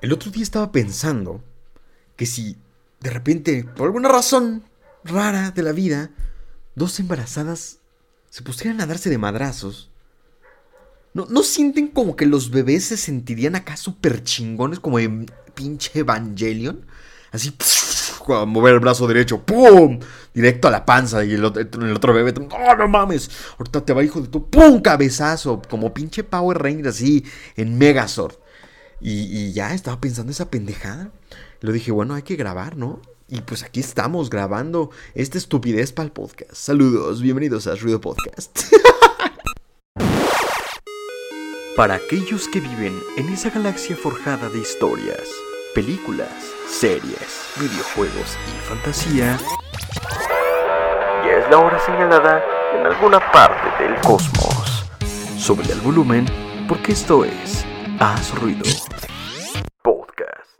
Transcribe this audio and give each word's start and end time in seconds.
El 0.00 0.12
otro 0.12 0.30
día 0.30 0.42
estaba 0.42 0.72
pensando 0.72 1.42
que 2.16 2.26
si 2.26 2.56
de 3.00 3.10
repente, 3.10 3.64
por 3.64 3.86
alguna 3.86 4.08
razón 4.08 4.64
rara 5.04 5.50
de 5.50 5.62
la 5.62 5.72
vida, 5.72 6.10
dos 6.74 6.98
embarazadas 7.00 7.78
se 8.30 8.42
pusieran 8.42 8.80
a 8.80 8.86
darse 8.86 9.10
de 9.10 9.18
madrazos, 9.18 9.90
¿no, 11.12 11.26
¿no 11.28 11.42
sienten 11.42 11.88
como 11.88 12.16
que 12.16 12.26
los 12.26 12.50
bebés 12.50 12.84
se 12.84 12.96
sentirían 12.96 13.56
acá 13.56 13.76
súper 13.76 14.22
chingones 14.22 14.80
como 14.80 14.98
en 14.98 15.26
pinche 15.54 16.00
Evangelion? 16.00 16.86
Así, 17.32 17.54
a 18.28 18.44
mover 18.44 18.74
el 18.74 18.80
brazo 18.80 19.06
derecho, 19.06 19.42
¡pum! 19.42 19.98
Directo 20.34 20.68
a 20.68 20.70
la 20.70 20.84
panza 20.84 21.24
y 21.24 21.32
el 21.32 21.44
otro, 21.44 22.12
bebé, 22.12 22.32
¡no, 22.32 22.76
no 22.76 22.88
mames! 22.88 23.30
Ahorita 23.58 23.84
te 23.84 23.92
va 23.92 24.04
hijo 24.04 24.20
de 24.20 24.28
tu, 24.28 24.48
¡pum! 24.48 24.80
Cabezazo, 24.80 25.60
como 25.68 25.92
pinche 25.92 26.24
Power 26.24 26.58
Ranger 26.58 26.88
así 26.88 27.24
en 27.56 27.78
Megazord. 27.78 28.34
Y, 29.00 29.52
ya 29.52 29.72
estaba 29.72 30.00
pensando 30.00 30.30
esa 30.30 30.50
pendejada. 30.50 31.10
Lo 31.60 31.72
dije, 31.72 31.90
bueno, 31.90 32.14
hay 32.14 32.22
que 32.22 32.36
grabar, 32.36 32.76
¿no? 32.76 33.00
Y 33.28 33.40
pues 33.42 33.62
aquí 33.62 33.80
estamos 33.80 34.28
grabando 34.28 34.90
esta 35.14 35.38
estupidez 35.38 35.92
para 35.92 36.06
el 36.06 36.12
podcast. 36.12 36.52
Saludos, 36.52 37.22
bienvenidos 37.22 37.66
a 37.66 37.76
Ruido 37.76 38.00
Podcast. 38.00 38.64
para 41.76 41.94
aquellos 41.94 42.48
que 42.48 42.60
viven 42.60 43.00
en 43.16 43.28
esa 43.30 43.50
galaxia 43.50 43.96
forjada 43.96 44.50
de 44.50 44.58
historias, 44.58 45.28
películas, 45.74 46.28
series, 46.68 47.46
videojuegos 47.58 48.36
y 48.48 48.68
fantasía, 48.68 49.38
ya 51.24 51.38
es 51.38 51.50
la 51.50 51.58
hora 51.58 51.78
señalada 51.86 52.44
en 52.78 52.86
alguna 52.86 53.20
parte 53.32 53.82
del 53.82 53.98
cosmos. 54.00 54.84
Sube 55.38 55.62
el 55.72 55.80
volumen 55.80 56.26
porque 56.68 56.92
esto 56.92 57.24
es 57.24 57.64
Haz 58.02 58.34
Ruido 58.34 58.64
Podcast. 59.82 60.58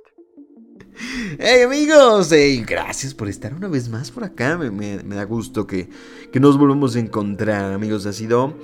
Hey 1.38 1.62
amigos, 1.62 2.30
hey, 2.30 2.62
gracias 2.68 3.15
por 3.15 3.30
estar 3.30 3.54
una 3.54 3.66
vez 3.66 3.88
más 3.88 4.10
por 4.10 4.24
acá. 4.24 4.59
Me, 4.59 4.98
da 4.98 5.24
gusto 5.24 5.66
que, 5.66 5.88
que 6.30 6.38
nos 6.38 6.59
volvamos 6.59 6.96
a 6.96 6.98
encontrar, 6.98 7.73
amigos. 7.73 8.04
Ha 8.04 8.12
sido 8.12 8.59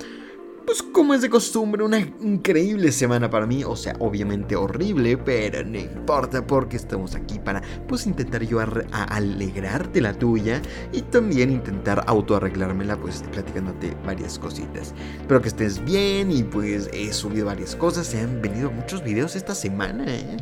pues 0.66 0.82
como 0.82 1.14
es 1.14 1.22
de 1.22 1.30
costumbre, 1.30 1.84
una 1.84 2.00
increíble 2.00 2.90
semana 2.90 3.30
para 3.30 3.46
mí. 3.46 3.62
O 3.64 3.76
sea, 3.76 3.94
obviamente 4.00 4.56
horrible, 4.56 5.16
pero 5.16 5.64
no 5.64 5.78
importa 5.78 6.44
porque 6.46 6.76
estamos 6.76 7.14
aquí 7.14 7.38
para 7.38 7.62
pues 7.86 8.06
intentar 8.06 8.42
yo 8.42 8.60
a, 8.60 8.64
alegrarte 9.04 10.00
la 10.00 10.12
tuya 10.12 10.60
y 10.92 11.02
también 11.02 11.50
intentar 11.52 12.02
autoarreglármela 12.06 12.96
pues 12.96 13.22
platicándote 13.32 13.96
varias 14.04 14.38
cositas. 14.38 14.92
Espero 15.20 15.40
que 15.40 15.48
estés 15.48 15.82
bien 15.84 16.32
y 16.32 16.42
pues 16.42 16.90
he 16.92 17.12
subido 17.12 17.46
varias 17.46 17.76
cosas. 17.76 18.08
Se 18.08 18.20
han 18.20 18.42
venido 18.42 18.70
muchos 18.72 19.04
videos 19.04 19.36
esta 19.36 19.54
semana. 19.54 20.04
¿eh? 20.08 20.36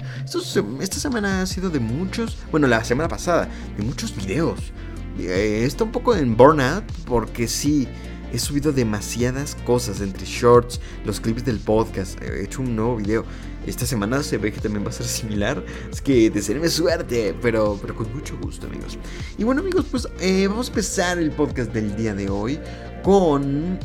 esta 0.81 0.99
semana 0.99 1.43
ha 1.43 1.47
sido 1.47 1.69
de 1.69 1.81
muchos, 1.81 2.39
bueno, 2.51 2.67
la 2.67 2.83
semana 2.83 3.09
pasada, 3.09 3.49
de 3.77 3.85
muchos 3.85 4.17
videos. 4.17 4.73
Eh, 5.19 5.63
está 5.65 5.85
un 5.85 5.93
poco 5.93 6.17
en 6.17 6.37
burnout 6.37 6.85
porque 7.07 7.47
sí 7.47 7.87
he 8.35 8.39
subido 8.41 8.73
demasiadas 8.73 9.57
cosas 9.65 10.01
entre 10.01 10.27
shorts, 10.27 10.81
los 11.05 11.21
clips 11.21 11.45
del 11.45 11.61
podcast, 11.61 12.21
he 12.21 12.43
hecho 12.43 12.63
un 12.63 12.75
nuevo 12.75 12.97
video. 12.97 13.25
Esta 13.65 13.87
semana 13.87 14.25
se 14.25 14.39
ve 14.39 14.53
que 14.53 14.61
también 14.61 14.85
va 14.85 14.89
a 14.89 14.93
ser 14.93 15.07
similar, 15.07 15.65
es 15.91 16.03
que 16.03 16.31
deseenme 16.31 16.69
suerte, 16.69 17.35
pero, 17.41 17.79
pero 17.81 17.95
con 17.95 18.13
mucho 18.13 18.37
gusto 18.39 18.67
amigos. 18.67 18.99
Y 19.39 19.45
bueno 19.45 19.61
amigos, 19.61 19.87
pues 19.89 20.09
eh, 20.19 20.49
vamos 20.49 20.67
a 20.67 20.71
empezar 20.71 21.19
el 21.19 21.31
podcast 21.31 21.73
del 21.73 21.95
día 21.95 22.13
de 22.13 22.29
hoy 22.29 22.59
con 23.05 23.79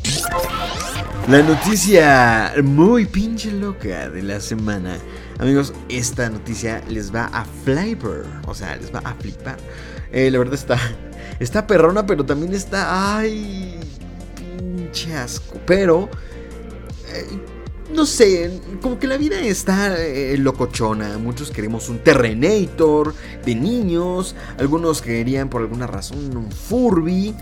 la 1.28 1.42
noticia 1.42 2.52
muy 2.64 3.06
pinche 3.06 3.52
loca 3.52 4.10
de 4.10 4.22
la 4.22 4.40
semana. 4.40 4.98
Amigos, 5.38 5.72
esta 5.88 6.28
noticia 6.28 6.82
les 6.88 7.14
va 7.14 7.26
a 7.26 7.44
flipper, 7.44 8.24
o 8.48 8.54
sea, 8.54 8.74
les 8.74 8.92
va 8.92 8.98
a 9.04 9.14
flipar. 9.14 9.58
Eh, 10.10 10.28
la 10.28 10.38
verdad 10.38 10.54
está, 10.54 10.76
está 11.38 11.68
perrona, 11.68 12.04
pero 12.04 12.26
también 12.26 12.52
está, 12.52 13.16
ay, 13.16 13.78
Pero, 15.66 16.08
eh, 17.12 17.26
no 17.94 18.06
sé, 18.06 18.60
como 18.80 18.98
que 18.98 19.06
la 19.06 19.16
vida 19.16 19.40
está 19.40 19.96
eh, 19.98 20.36
locochona. 20.38 21.18
Muchos 21.18 21.50
queremos 21.50 21.88
un 21.88 21.98
Terrenator 21.98 23.14
de 23.44 23.54
niños. 23.54 24.34
Algunos 24.58 25.02
querían 25.02 25.48
por 25.48 25.62
alguna 25.62 25.86
razón 25.86 26.36
un 26.36 26.50
Furby. 26.50 27.34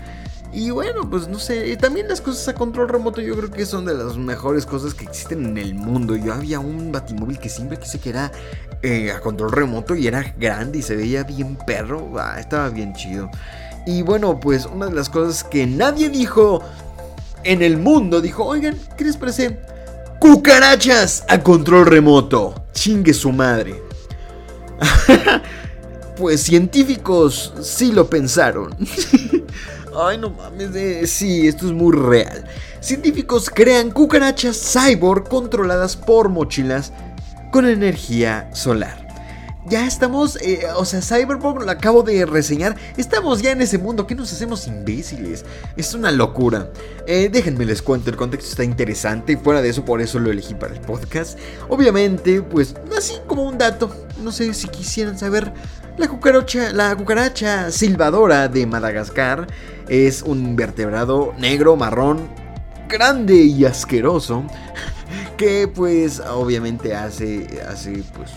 Y 0.51 0.71
bueno, 0.71 1.07
pues 1.07 1.27
no 1.27 1.37
sé, 1.37 1.77
también 1.77 2.07
las 2.07 2.21
cosas 2.21 2.47
a 2.47 2.55
control 2.55 2.89
remoto 2.89 3.21
yo 3.21 3.35
creo 3.37 3.51
que 3.51 3.67
son 3.67 3.85
de 3.85 3.93
las 3.93 4.17
mejores 4.17 4.65
cosas 4.65 4.95
que 4.95 5.05
existen 5.05 5.45
en 5.45 5.57
el 5.59 5.75
mundo. 5.75 6.15
Yo 6.15 6.33
había 6.33 6.59
un 6.59 6.91
batimóvil 6.91 7.37
que 7.37 7.49
siempre 7.49 7.77
quise 7.77 7.99
que 7.99 8.09
era 8.09 8.31
eh, 8.81 9.11
a 9.11 9.19
control 9.19 9.51
remoto 9.51 9.95
y 9.95 10.07
era 10.07 10.33
grande 10.39 10.79
y 10.79 10.81
se 10.81 10.95
veía 10.95 11.23
bien 11.23 11.55
perro. 11.67 12.13
Ah, 12.17 12.39
estaba 12.39 12.69
bien 12.69 12.93
chido. 12.93 13.29
Y 13.85 14.01
bueno, 14.01 14.39
pues 14.39 14.65
una 14.65 14.87
de 14.87 14.93
las 14.93 15.09
cosas 15.09 15.43
que 15.43 15.67
nadie 15.67 16.09
dijo 16.09 16.63
en 17.43 17.61
el 17.61 17.77
mundo 17.77 18.21
dijo, 18.21 18.45
oigan, 18.45 18.77
¿qué 18.97 19.05
les 19.05 19.17
parece? 19.17 19.59
Cucarachas 20.19 21.23
a 21.27 21.41
control 21.41 21.85
remoto. 21.85 22.65
Chingue 22.73 23.13
su 23.13 23.31
madre. 23.31 23.81
pues 26.17 26.41
científicos 26.41 27.53
sí 27.61 27.91
lo 27.91 28.09
pensaron. 28.09 28.75
Ay, 30.01 30.17
no 30.17 30.29
mames, 30.29 30.75
eh, 30.75 31.07
sí, 31.07 31.47
esto 31.47 31.65
es 31.65 31.73
muy 31.73 31.95
real. 31.95 32.45
Científicos 32.79 33.49
crean 33.49 33.91
cucarachas 33.91 34.57
cyborg 34.57 35.27
controladas 35.27 35.97
por 35.97 36.29
mochilas 36.29 36.93
con 37.51 37.65
energía 37.65 38.49
solar 38.53 39.08
ya 39.69 39.85
estamos, 39.85 40.37
eh, 40.41 40.61
o 40.75 40.83
sea, 40.83 41.01
Cyberpunk 41.01 41.61
lo 41.61 41.71
acabo 41.71 42.03
de 42.03 42.25
reseñar, 42.25 42.75
estamos 42.97 43.41
ya 43.41 43.51
en 43.51 43.61
ese 43.61 43.77
mundo, 43.77 44.07
¿qué 44.07 44.15
nos 44.15 44.33
hacemos 44.33 44.67
imbéciles? 44.67 45.45
Es 45.77 45.93
una 45.93 46.11
locura. 46.11 46.69
Eh, 47.05 47.29
déjenme 47.31 47.65
les 47.65 47.81
cuento, 47.81 48.09
el 48.09 48.15
contexto 48.15 48.49
está 48.49 48.63
interesante 48.63 49.33
y 49.33 49.35
fuera 49.35 49.61
de 49.61 49.69
eso 49.69 49.85
por 49.85 50.01
eso 50.01 50.19
lo 50.19 50.31
elegí 50.31 50.55
para 50.55 50.73
el 50.73 50.81
podcast. 50.81 51.37
Obviamente, 51.69 52.41
pues 52.41 52.75
así 52.97 53.13
como 53.27 53.43
un 53.43 53.57
dato, 53.57 53.91
no 54.23 54.31
sé 54.31 54.53
si 54.53 54.67
quisieran 54.67 55.17
saber, 55.17 55.53
la 55.97 56.07
cucaracha, 56.07 56.73
la 56.73 56.95
cucaracha 56.95 57.71
silbadora 57.71 58.47
de 58.47 58.65
Madagascar 58.65 59.47
es 59.87 60.21
un 60.23 60.39
invertebrado 60.39 61.33
negro, 61.37 61.75
marrón, 61.75 62.29
grande 62.87 63.35
y 63.35 63.65
asqueroso 63.65 64.45
que 65.37 65.67
pues 65.67 66.19
obviamente 66.19 66.95
hace, 66.95 67.61
hace 67.67 68.03
pues 68.15 68.31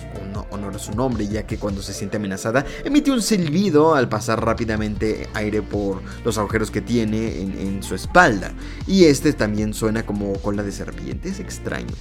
honor 0.50 0.76
a 0.76 0.78
su 0.78 0.92
nombre 0.92 1.26
ya 1.26 1.44
que 1.44 1.58
cuando 1.58 1.82
se 1.82 1.92
siente 1.92 2.16
amenazada 2.16 2.64
emite 2.84 3.10
un 3.10 3.22
silbido 3.22 3.94
al 3.94 4.08
pasar 4.08 4.44
rápidamente 4.44 5.28
aire 5.34 5.62
por 5.62 6.02
los 6.24 6.38
agujeros 6.38 6.70
que 6.70 6.80
tiene 6.80 7.40
en, 7.40 7.82
su 7.82 7.94
espalda 7.94 8.52
y 8.86 9.04
este 9.06 9.32
también 9.32 9.74
suena 9.74 10.06
como 10.06 10.32
cola 10.34 10.62
de 10.62 10.70
serpiente, 10.70 11.30
es 11.30 11.40
extraño, 11.40 11.92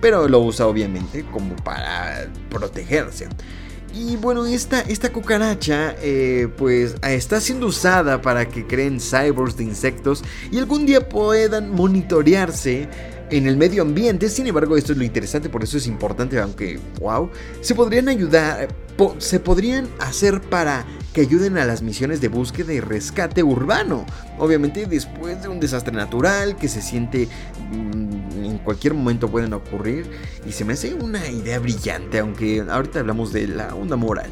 pero 0.00 0.28
lo 0.28 0.40
usa 0.40 0.66
obviamente 0.66 1.24
como 1.24 1.56
para 1.56 2.28
protegerse. 2.50 3.28
Y 3.94 4.16
bueno, 4.16 4.46
esta, 4.46 4.82
esta 4.82 5.12
cucaracha 5.12 5.96
eh, 6.00 6.48
pues 6.56 6.94
está 7.02 7.40
siendo 7.40 7.66
usada 7.66 8.22
para 8.22 8.48
que 8.48 8.66
creen 8.66 9.00
cyborgs 9.00 9.56
de 9.56 9.64
insectos 9.64 10.22
y 10.52 10.58
algún 10.58 10.86
día 10.86 11.08
puedan 11.08 11.70
monitorearse 11.70 12.88
en 13.30 13.46
el 13.46 13.56
medio 13.56 13.82
ambiente. 13.82 14.28
Sin 14.28 14.46
embargo, 14.46 14.76
esto 14.76 14.92
es 14.92 14.98
lo 14.98 15.04
interesante, 15.04 15.48
por 15.48 15.62
eso 15.62 15.78
es 15.78 15.86
importante, 15.86 16.38
aunque, 16.40 16.78
wow, 17.00 17.30
se 17.60 17.74
podrían 17.74 18.08
ayudar, 18.08 18.68
se 19.18 19.40
podrían 19.40 19.88
hacer 19.98 20.40
para 20.40 20.84
que 21.12 21.22
ayuden 21.22 21.58
a 21.58 21.64
las 21.64 21.82
misiones 21.82 22.20
de 22.20 22.28
búsqueda 22.28 22.72
y 22.72 22.80
rescate 22.80 23.42
urbano. 23.42 24.04
Obviamente 24.38 24.86
después 24.86 25.42
de 25.42 25.48
un 25.48 25.58
desastre 25.58 25.94
natural 25.94 26.56
que 26.56 26.68
se 26.68 26.82
siente 26.82 27.28
mm, 27.72 28.44
en 28.44 28.58
cualquier 28.58 28.94
momento 28.94 29.28
pueden 29.28 29.52
ocurrir 29.52 30.10
y 30.46 30.52
se 30.52 30.64
me 30.64 30.74
hace 30.74 30.94
una 30.94 31.26
idea 31.28 31.58
brillante, 31.58 32.18
aunque 32.18 32.64
ahorita 32.68 33.00
hablamos 33.00 33.32
de 33.32 33.48
la 33.48 33.74
onda 33.74 33.96
moral. 33.96 34.30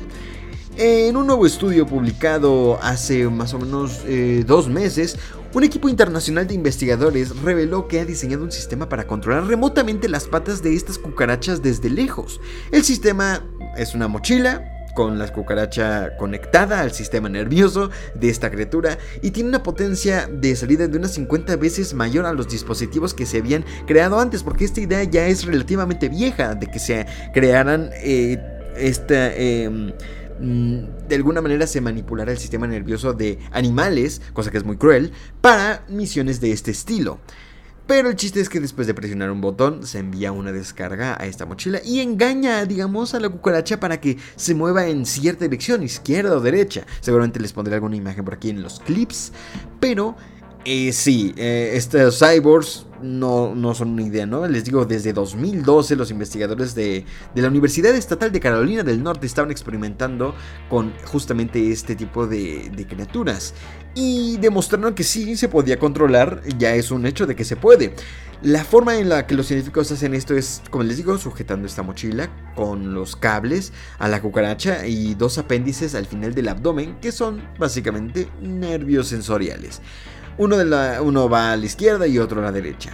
En 0.80 1.16
un 1.16 1.26
nuevo 1.26 1.44
estudio 1.44 1.86
publicado 1.86 2.78
hace 2.80 3.28
más 3.28 3.52
o 3.52 3.58
menos 3.58 4.02
eh, 4.06 4.44
dos 4.46 4.68
meses, 4.68 5.18
un 5.54 5.64
equipo 5.64 5.88
internacional 5.88 6.46
de 6.46 6.54
investigadores 6.54 7.36
reveló 7.40 7.88
que 7.88 8.00
ha 8.00 8.04
diseñado 8.04 8.44
un 8.44 8.52
sistema 8.52 8.88
para 8.88 9.06
controlar 9.06 9.46
remotamente 9.46 10.08
las 10.08 10.26
patas 10.26 10.62
de 10.62 10.74
estas 10.74 10.98
cucarachas 10.98 11.62
desde 11.62 11.90
lejos. 11.90 12.40
El 12.70 12.84
sistema 12.84 13.42
es 13.76 13.94
una 13.94 14.08
mochila 14.08 14.74
con 14.94 15.18
la 15.18 15.32
cucaracha 15.32 16.16
conectada 16.16 16.80
al 16.80 16.92
sistema 16.92 17.28
nervioso 17.28 17.88
de 18.14 18.28
esta 18.28 18.50
criatura 18.50 18.98
y 19.22 19.30
tiene 19.30 19.48
una 19.48 19.62
potencia 19.62 20.26
de 20.26 20.56
salida 20.56 20.88
de 20.88 20.98
unas 20.98 21.12
50 21.14 21.54
veces 21.56 21.94
mayor 21.94 22.26
a 22.26 22.32
los 22.32 22.48
dispositivos 22.48 23.14
que 23.14 23.24
se 23.24 23.38
habían 23.38 23.64
creado 23.86 24.18
antes, 24.18 24.42
porque 24.42 24.64
esta 24.64 24.80
idea 24.80 25.04
ya 25.04 25.28
es 25.28 25.44
relativamente 25.44 26.08
vieja 26.08 26.54
de 26.56 26.66
que 26.66 26.78
se 26.78 27.06
crearan 27.32 27.90
eh, 27.94 28.38
esta... 28.76 29.34
Em, 29.34 29.92
de 30.40 31.14
alguna 31.14 31.40
manera 31.40 31.66
se 31.66 31.80
manipulará 31.80 32.32
el 32.32 32.38
sistema 32.38 32.66
nervioso 32.66 33.12
de 33.12 33.38
animales, 33.50 34.22
cosa 34.32 34.50
que 34.50 34.58
es 34.58 34.64
muy 34.64 34.76
cruel, 34.76 35.12
para 35.40 35.84
misiones 35.88 36.40
de 36.40 36.52
este 36.52 36.70
estilo. 36.70 37.18
Pero 37.88 38.10
el 38.10 38.16
chiste 38.16 38.42
es 38.42 38.50
que 38.50 38.60
después 38.60 38.86
de 38.86 38.92
presionar 38.92 39.30
un 39.30 39.40
botón 39.40 39.86
se 39.86 39.98
envía 39.98 40.30
una 40.30 40.52
descarga 40.52 41.16
a 41.18 41.24
esta 41.24 41.46
mochila 41.46 41.80
y 41.82 42.00
engaña, 42.00 42.66
digamos, 42.66 43.14
a 43.14 43.20
la 43.20 43.30
cucaracha 43.30 43.80
para 43.80 43.98
que 43.98 44.18
se 44.36 44.54
mueva 44.54 44.86
en 44.88 45.06
cierta 45.06 45.46
dirección, 45.46 45.82
izquierda 45.82 46.36
o 46.36 46.40
derecha. 46.40 46.84
Seguramente 47.00 47.40
les 47.40 47.54
pondré 47.54 47.74
alguna 47.74 47.96
imagen 47.96 48.26
por 48.26 48.34
aquí 48.34 48.50
en 48.50 48.60
los 48.60 48.80
clips. 48.80 49.32
Pero 49.80 50.16
eh, 50.64 50.92
sí, 50.92 51.34
estos 51.36 52.18
cyborgs 52.18 52.86
no, 53.02 53.54
no 53.54 53.74
son 53.74 53.90
una 53.90 54.02
idea, 54.02 54.26
¿no? 54.26 54.46
Les 54.46 54.64
digo, 54.64 54.84
desde 54.84 55.12
2012 55.12 55.96
los 55.96 56.10
investigadores 56.10 56.74
de, 56.74 57.04
de, 57.34 57.42
la 57.42 57.48
Universidad 57.48 57.94
Estatal 57.94 58.32
de 58.32 58.40
Carolina 58.40 58.82
del 58.82 59.02
Norte 59.02 59.26
estaban 59.26 59.50
experimentando 59.50 60.34
con 60.68 60.92
justamente 61.06 61.70
este 61.70 61.94
tipo 61.94 62.26
de 62.26 62.86
criaturas. 62.88 63.54
Y 63.94 64.36
demostraron 64.38 64.94
que 64.94 65.04
sí 65.04 65.36
se 65.36 65.48
podía 65.48 65.78
controlar, 65.78 66.42
ya 66.58 66.74
es 66.74 66.90
un 66.90 67.06
hecho 67.06 67.26
de 67.26 67.34
que 67.34 67.44
se 67.44 67.56
puede. 67.56 67.94
La 68.42 68.64
forma 68.64 68.96
en 68.96 69.08
la 69.08 69.26
que 69.26 69.34
los 69.34 69.48
científicos 69.48 69.90
hacen 69.90 70.14
esto 70.14 70.36
es, 70.36 70.62
como 70.70 70.84
les 70.84 70.96
digo, 70.96 71.18
sujetando 71.18 71.66
esta 71.66 71.82
mochila 71.82 72.30
con 72.54 72.94
los 72.94 73.16
cables 73.16 73.72
a 73.98 74.06
la 74.06 74.22
cucaracha 74.22 74.86
y 74.86 75.14
dos 75.14 75.38
apéndices 75.38 75.96
al 75.96 76.06
final 76.06 76.34
del 76.34 76.46
abdomen, 76.46 77.00
que 77.00 77.10
son 77.10 77.42
básicamente 77.58 78.28
nervios 78.40 79.08
sensoriales. 79.08 79.80
Uno, 80.38 80.56
de 80.56 80.64
la, 80.64 81.02
uno 81.02 81.28
va 81.28 81.52
a 81.52 81.56
la 81.56 81.66
izquierda 81.66 82.06
y 82.06 82.18
otro 82.18 82.40
a 82.40 82.44
la 82.44 82.52
derecha. 82.52 82.90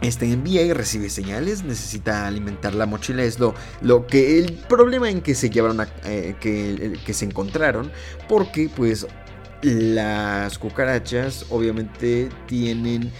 Este 0.00 0.30
envía 0.30 0.62
y 0.62 0.72
recibe 0.72 1.10
señales, 1.10 1.64
necesita 1.64 2.26
alimentar 2.28 2.74
la 2.74 2.86
mochila, 2.86 3.24
es 3.24 3.40
lo, 3.40 3.54
lo 3.82 4.06
que 4.06 4.38
el 4.38 4.52
problema 4.52 5.10
en 5.10 5.20
que 5.20 5.34
se 5.34 5.50
llevaron 5.50 5.80
a, 5.80 5.88
eh, 6.04 6.36
que, 6.40 6.98
que 7.04 7.12
se 7.12 7.24
encontraron, 7.24 7.90
porque 8.28 8.70
pues 8.74 9.08
las 9.62 10.56
cucarachas 10.58 11.46
obviamente 11.50 12.28
tienen 12.46 13.10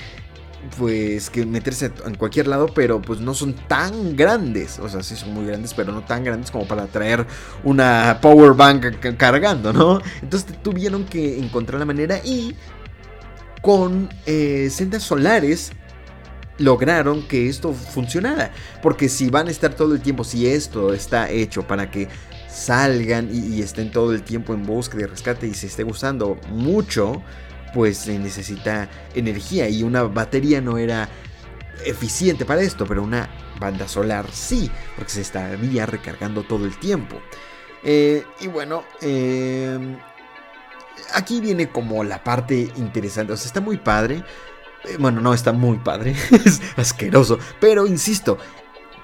pues 0.77 1.31
que 1.31 1.47
meterse 1.47 1.91
en 2.05 2.15
cualquier 2.17 2.49
lado, 2.49 2.67
pero 2.75 3.01
pues 3.01 3.21
no 3.21 3.35
son 3.35 3.55
tan 3.55 4.17
grandes. 4.17 4.79
O 4.79 4.89
sea, 4.89 5.03
sí 5.03 5.17
son 5.17 5.33
muy 5.33 5.47
grandes, 5.47 5.73
pero 5.75 5.93
no 5.93 6.03
tan 6.03 6.25
grandes 6.25 6.51
como 6.51 6.67
para 6.67 6.87
traer 6.87 7.27
una 7.65 8.19
power 8.21 8.53
bank 8.55 9.17
cargando, 9.17 9.73
¿no? 9.73 10.01
Entonces 10.23 10.61
tuvieron 10.63 11.05
que 11.05 11.39
encontrar 11.39 11.79
la 11.79 11.87
manera 11.87 12.21
y 12.25 12.55
con 13.61 14.09
eh, 14.27 14.69
sendas 14.71 15.03
solares 15.03 15.73
lograron 16.59 17.23
que 17.27 17.49
esto 17.49 17.73
funcionara. 17.73 18.53
Porque 18.83 19.09
si 19.09 19.31
van 19.31 19.49
a 19.49 19.51
estar 19.51 19.75
todo 19.75 19.95
el 19.95 20.01
tiempo, 20.01 20.25
si 20.25 20.47
esto 20.47 20.93
está 20.93 21.31
hecho 21.31 21.67
para 21.67 21.91
que 21.91 22.09
salgan 22.49 23.29
y, 23.33 23.61
estén 23.63 23.91
todo 23.91 24.13
el 24.13 24.23
tiempo 24.23 24.55
en 24.55 24.65
búsqueda 24.65 25.03
y 25.03 25.07
rescate 25.07 25.47
y 25.47 25.55
se 25.55 25.69
esté 25.69 25.85
gustando 25.85 26.39
mucho, 26.51 27.23
pues 27.75 27.99
se 27.99 28.19
necesita 28.19 28.89
energía 29.15 29.69
y 29.69 29.83
una 29.83 30.03
batería 30.03 30.61
no 30.61 30.79
era 30.79 31.09
eficiente 31.85 32.45
para 32.45 32.63
esto, 32.63 32.87
pero 32.87 33.03
una 33.03 33.29
banda 33.61 33.87
solar 33.87 34.27
sí, 34.33 34.71
porque 34.97 35.13
se 35.13 35.21
estaría 35.21 35.87
recargando 35.87 36.43
todo 36.43 36.65
el 36.65 36.77
tiempo. 36.79 37.21
Eh, 37.85 38.25
y 38.41 38.49
bueno, 38.49 38.83
eh, 39.01 39.79
aquí 41.15 41.41
viene 41.41 41.71
como 41.71 42.05
la 42.05 42.23
parte 42.23 42.73
interesante. 42.77 43.33
O 43.33 43.37
sea, 43.37 43.47
está 43.47 43.61
muy 43.61 43.79
padre. 43.79 44.25
Eh, 44.85 44.97
bueno, 44.99 45.21
no 45.21 45.35
está 45.35 45.53
muy 45.53 45.79
padre. 45.79 46.15
es 46.45 46.61
asqueroso. 46.77 47.39
Pero 47.61 47.87
insisto, 47.87 48.39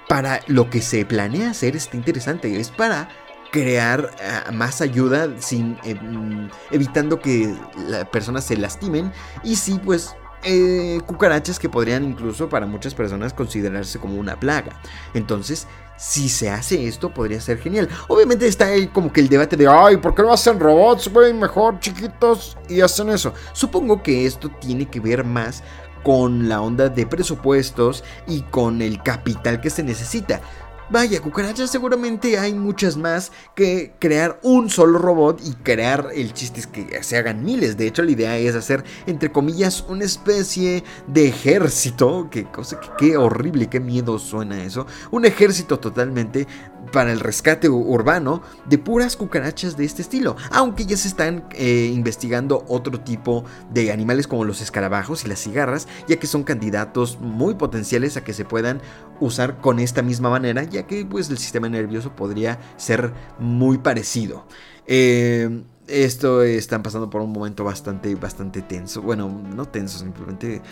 para 0.09 0.41
lo 0.47 0.71
que 0.71 0.83
se 0.83 1.05
planea 1.05 1.51
hacer 1.51 1.77
está 1.77 1.97
interesante. 1.97 2.61
Es 2.61 2.71
para 2.71 3.09
crear 3.51 4.11
uh, 4.49 4.53
más 4.53 4.81
ayuda 4.81 5.29
sin 5.39 5.75
mm, 5.75 6.51
evitando 6.73 7.21
que 7.21 7.55
las 7.77 8.05
personas 8.07 8.45
se 8.45 8.57
lastimen 8.57 9.13
y 9.45 9.55
sí 9.55 9.81
pues 9.85 10.17
eh, 10.45 11.01
cucarachas 11.07 11.59
que 11.59 11.69
podrían 11.69 12.05
incluso 12.05 12.49
para 12.49 12.67
muchas 12.67 12.95
personas 12.95 13.33
considerarse 13.33 13.99
como 13.99 14.17
una 14.17 14.39
plaga. 14.39 14.79
Entonces, 15.15 15.67
si 15.97 16.29
se 16.29 16.51
hace 16.51 16.87
esto, 16.87 17.11
podría 17.13 17.41
ser 17.41 17.59
genial. 17.59 17.89
Obviamente 18.09 18.47
está 18.47 18.67
ahí 18.67 18.89
como 18.89 19.13
que 19.13 19.21
el 19.21 19.29
debate 19.29 19.57
de, 19.57 19.69
ay, 19.69 19.97
¿por 19.97 20.15
qué 20.15 20.23
no 20.23 20.33
hacen 20.33 20.59
robots? 20.59 21.09
Pueden 21.09 21.39
mejor 21.39 21.79
chiquitos 21.81 22.57
y 22.69 22.81
hacen 22.81 23.11
eso. 23.11 23.33
Supongo 23.53 24.03
que 24.03 24.27
esto 24.27 24.51
tiene 24.61 24.87
que 24.87 25.01
ver 25.01 25.25
más 25.25 25.63
con 26.03 26.49
la 26.49 26.61
onda 26.61 26.89
de 26.89 27.07
presupuestos 27.07 28.05
y 28.27 28.43
con 28.43 28.83
el 28.83 29.03
capital 29.03 29.61
que 29.61 29.71
se 29.71 29.83
necesita. 29.83 30.41
Vaya, 30.91 31.21
cucarachas 31.21 31.71
seguramente 31.71 32.39
hay 32.39 32.53
muchas 32.53 32.99
más 32.99 33.33
que 33.55 33.95
crear 33.99 34.39
un 34.43 34.69
solo 34.69 34.99
robot 34.99 35.41
y 35.43 35.55
crear 35.55 36.11
el 36.15 36.35
chiste 36.35 36.61
es 36.61 36.67
que 36.67 37.03
se 37.03 37.17
hagan 37.17 37.43
miles. 37.43 37.79
De 37.79 37.87
hecho, 37.87 38.03
la 38.03 38.11
idea 38.11 38.37
es 38.37 38.55
hacer, 38.55 38.85
entre 39.07 39.33
comillas, 39.33 39.85
una 39.89 40.05
especie 40.05 40.85
de 41.07 41.29
ejército. 41.29 42.29
Qué 42.31 42.45
cosa, 42.45 42.79
qué 42.99 43.17
horrible, 43.17 43.69
qué 43.69 43.81
miedo 43.81 44.19
suena 44.19 44.63
eso. 44.63 44.87
Un 45.11 45.25
ejército 45.25 45.79
totalmente 45.81 46.47
para 46.95 47.13
el 47.13 47.19
rescate 47.19 47.69
urbano 47.69 48.41
de 48.67 48.79
puras 48.79 49.17
cucarachas 49.17 49.77
de 49.77 49.85
este 49.85 50.01
estilo. 50.01 50.37
Aunque 50.53 50.87
ya 50.87 50.97
se 50.97 51.09
están 51.09 51.45
eh, 51.51 51.91
investigando 51.93 52.65
otro 52.69 53.01
tipo 53.01 53.45
de 53.73 53.91
animales 53.91 54.29
como 54.29 54.45
los 54.45 54.61
escarabajos 54.61 55.25
y 55.25 55.29
las 55.29 55.41
cigarras, 55.41 55.89
ya 56.07 56.17
que 56.17 56.29
son 56.29 56.45
candidatos 56.45 57.19
muy 57.21 57.55
potenciales 57.55 58.17
a 58.17 58.23
que 58.23 58.33
se 58.33 58.45
puedan 58.45 58.81
usar 59.21 59.61
con 59.61 59.79
esta 59.81 60.03
misma 60.03 60.31
manera 60.31 60.65
ya 60.65 60.87
que 60.87 61.05
pues 61.05 61.29
el 61.31 61.39
sistema 61.39 61.69
nervioso 61.69 62.15
podría 62.15 62.61
ser 62.77 63.13
muy 63.41 63.79
parecido. 63.79 64.47
Eh, 64.87 65.65
esto 65.89 66.43
están 66.43 66.83
pasando 66.83 67.11
por 67.11 67.21
un 67.21 67.33
momento 67.33 67.65
bastante, 67.65 68.15
bastante 68.15 68.63
tenso. 68.63 69.03
Bueno, 69.03 69.29
no 69.29 69.67
tenso, 69.67 69.99
simplemente 69.99 70.63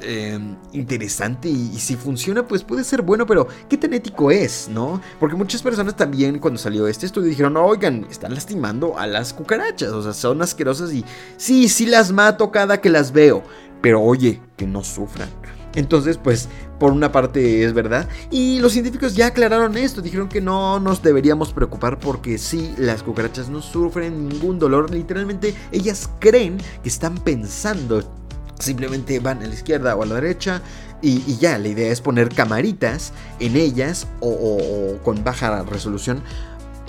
eh, 0.00 0.38
interesante. 0.72 1.48
Y, 1.48 1.72
y, 1.74 1.78
si 1.78 1.96
funciona, 1.96 2.46
pues 2.46 2.62
puede 2.62 2.84
ser 2.84 3.02
bueno, 3.02 3.26
pero 3.26 3.46
¿qué 3.68 3.76
tan 3.76 3.94
ético 3.94 4.30
es, 4.30 4.68
no? 4.68 5.00
Porque 5.18 5.36
muchas 5.36 5.62
personas 5.62 5.96
también, 5.96 6.38
cuando 6.38 6.58
salió 6.58 6.86
este 6.86 7.06
estudio, 7.06 7.28
dijeron: 7.28 7.56
Oigan, 7.56 8.06
están 8.10 8.34
lastimando 8.34 8.98
a 8.98 9.06
las 9.06 9.32
cucarachas. 9.32 9.92
O 9.92 10.02
sea, 10.02 10.12
son 10.12 10.42
asquerosas 10.42 10.92
y 10.92 11.04
sí, 11.36 11.68
sí 11.68 11.86
las 11.86 12.12
mato 12.12 12.50
cada 12.50 12.80
que 12.80 12.90
las 12.90 13.12
veo. 13.12 13.42
Pero 13.80 14.02
oye, 14.02 14.40
que 14.56 14.66
no 14.66 14.82
sufran. 14.82 15.28
Entonces, 15.76 16.16
pues, 16.16 16.48
por 16.80 16.90
una 16.90 17.12
parte 17.12 17.62
es 17.62 17.74
verdad. 17.74 18.08
Y 18.30 18.58
los 18.60 18.72
científicos 18.72 19.14
ya 19.14 19.26
aclararon 19.26 19.76
esto. 19.76 20.00
Dijeron 20.00 20.28
que 20.28 20.40
no 20.40 20.80
nos 20.80 21.02
deberíamos 21.02 21.52
preocupar 21.52 21.98
porque 21.98 22.38
sí, 22.38 22.74
las 22.78 23.02
cucarachas 23.02 23.50
no 23.50 23.60
sufren 23.60 24.28
ningún 24.28 24.58
dolor. 24.58 24.90
Literalmente, 24.90 25.54
ellas 25.72 26.10
creen 26.18 26.58
que 26.82 26.88
están 26.88 27.16
pensando. 27.18 28.02
Simplemente 28.58 29.20
van 29.20 29.42
a 29.42 29.46
la 29.46 29.54
izquierda 29.54 29.94
o 29.96 30.02
a 30.02 30.06
la 30.06 30.16
derecha. 30.16 30.62
Y, 31.02 31.36
ya, 31.36 31.58
la 31.58 31.68
idea 31.68 31.92
es 31.92 32.00
poner 32.00 32.30
camaritas 32.30 33.12
en 33.38 33.56
ellas 33.56 34.06
o 34.20 34.96
con 35.04 35.22
baja 35.22 35.62
resolución 35.62 36.22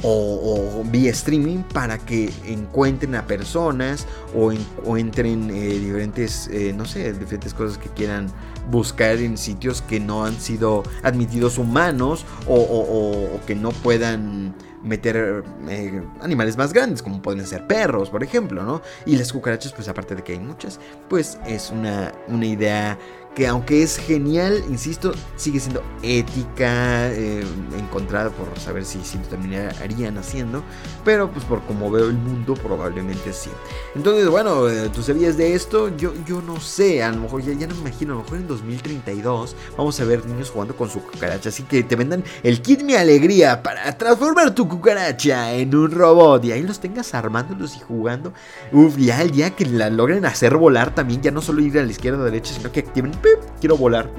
o, 0.03 0.79
o, 0.79 0.83
vía 0.85 1.11
streaming 1.11 1.63
para 1.73 1.97
que 1.97 2.31
encuentren 2.45 3.15
a 3.15 3.25
personas 3.25 4.07
o 4.35 4.51
encuentren 4.51 5.49
eh, 5.49 5.79
diferentes, 5.79 6.47
eh, 6.51 6.73
no 6.75 6.85
sé, 6.85 7.13
diferentes 7.13 7.53
cosas 7.53 7.77
que 7.77 7.89
quieran 7.89 8.27
buscar 8.69 9.17
en 9.17 9.37
sitios 9.37 9.81
que 9.81 9.99
no 9.99 10.25
han 10.25 10.39
sido 10.39 10.83
admitidos 11.03 11.57
humanos 11.57 12.25
o, 12.47 12.55
o 12.55 13.45
que 13.45 13.55
no 13.55 13.71
puedan 13.71 14.53
meter 14.83 15.43
eh, 15.67 16.01
animales 16.21 16.57
más 16.57 16.73
grandes, 16.73 17.01
como 17.01 17.21
pueden 17.21 17.45
ser 17.45 17.67
perros, 17.67 18.09
por 18.09 18.23
ejemplo, 18.23 18.63
¿no? 18.63 18.81
Y 19.05 19.17
las 19.17 19.31
cucarachas, 19.31 19.73
pues 19.73 19.87
aparte 19.87 20.15
de 20.15 20.23
que 20.23 20.33
hay 20.33 20.39
muchas, 20.39 20.79
pues 21.09 21.37
es 21.45 21.71
una, 21.71 22.13
una 22.27 22.45
idea 22.45 22.97
que 23.37 23.45
aunque 23.45 23.83
es 23.83 23.97
genial, 23.97 24.63
insisto, 24.67 25.13
sigue 25.35 25.59
siendo 25.59 25.83
ética, 26.01 27.07
eh, 27.11 27.45
encontrada 27.77 28.31
por 28.31 28.47
saber 28.59 28.83
si, 28.83 28.99
si 29.03 29.19
lo 29.19 29.25
terminarían 29.25 30.17
haciendo, 30.17 30.63
pero 31.05 31.29
pues 31.29 31.45
por 31.45 31.61
como 31.65 31.91
veo 31.91 32.07
el 32.07 32.15
mundo, 32.15 32.55
probablemente 32.55 33.31
sí. 33.33 33.51
Entonces, 33.93 34.27
bueno, 34.27 34.67
eh, 34.67 34.89
tú 34.91 35.03
sabías 35.03 35.37
de 35.37 35.53
esto, 35.53 35.95
yo, 35.95 36.13
yo 36.25 36.41
no 36.41 36.59
sé, 36.59 37.03
a 37.03 37.11
lo 37.11 37.21
mejor 37.21 37.43
ya, 37.43 37.53
ya 37.53 37.67
no 37.67 37.75
me 37.75 37.81
imagino, 37.81 38.13
a 38.13 38.15
lo 38.17 38.23
mejor 38.23 38.39
en 38.39 38.47
2032 38.47 39.55
vamos 39.77 39.99
a 39.99 40.03
ver 40.03 40.25
niños 40.25 40.49
jugando 40.49 40.75
con 40.75 40.89
su 40.89 41.03
cucaracha, 41.03 41.49
así 41.49 41.61
que 41.61 41.83
te 41.83 41.95
vendan 41.95 42.23
el 42.41 42.63
kit 42.63 42.81
Mi 42.81 42.95
Alegría 42.95 43.61
para 43.61 43.95
transformar 43.95 44.55
tu 44.55 44.67
cucaracha 44.67 45.53
en 45.53 45.75
un 45.75 45.91
robot 45.91 46.43
y 46.43 46.53
ahí 46.53 46.63
los 46.63 46.79
tengas 46.79 47.13
armándolos 47.13 47.75
y 47.75 47.81
jugando. 47.81 48.33
Uf, 48.71 48.97
ya 48.97 49.21
el 49.21 49.29
día 49.29 49.51
que 49.51 49.67
la 49.67 49.91
logren 49.91 50.25
hacer 50.25 50.57
volar 50.57 50.95
también, 50.95 51.21
ya 51.21 51.29
no 51.29 51.43
solo 51.43 51.61
ir 51.61 51.77
a 51.77 51.83
la 51.83 51.91
izquierda 51.91 52.17
o 52.17 52.21
a 52.23 52.25
derecha, 52.25 52.51
sino 52.55 52.71
que 52.71 52.79
activen 52.79 53.11
quiero 53.59 53.77
volar. 53.77 54.09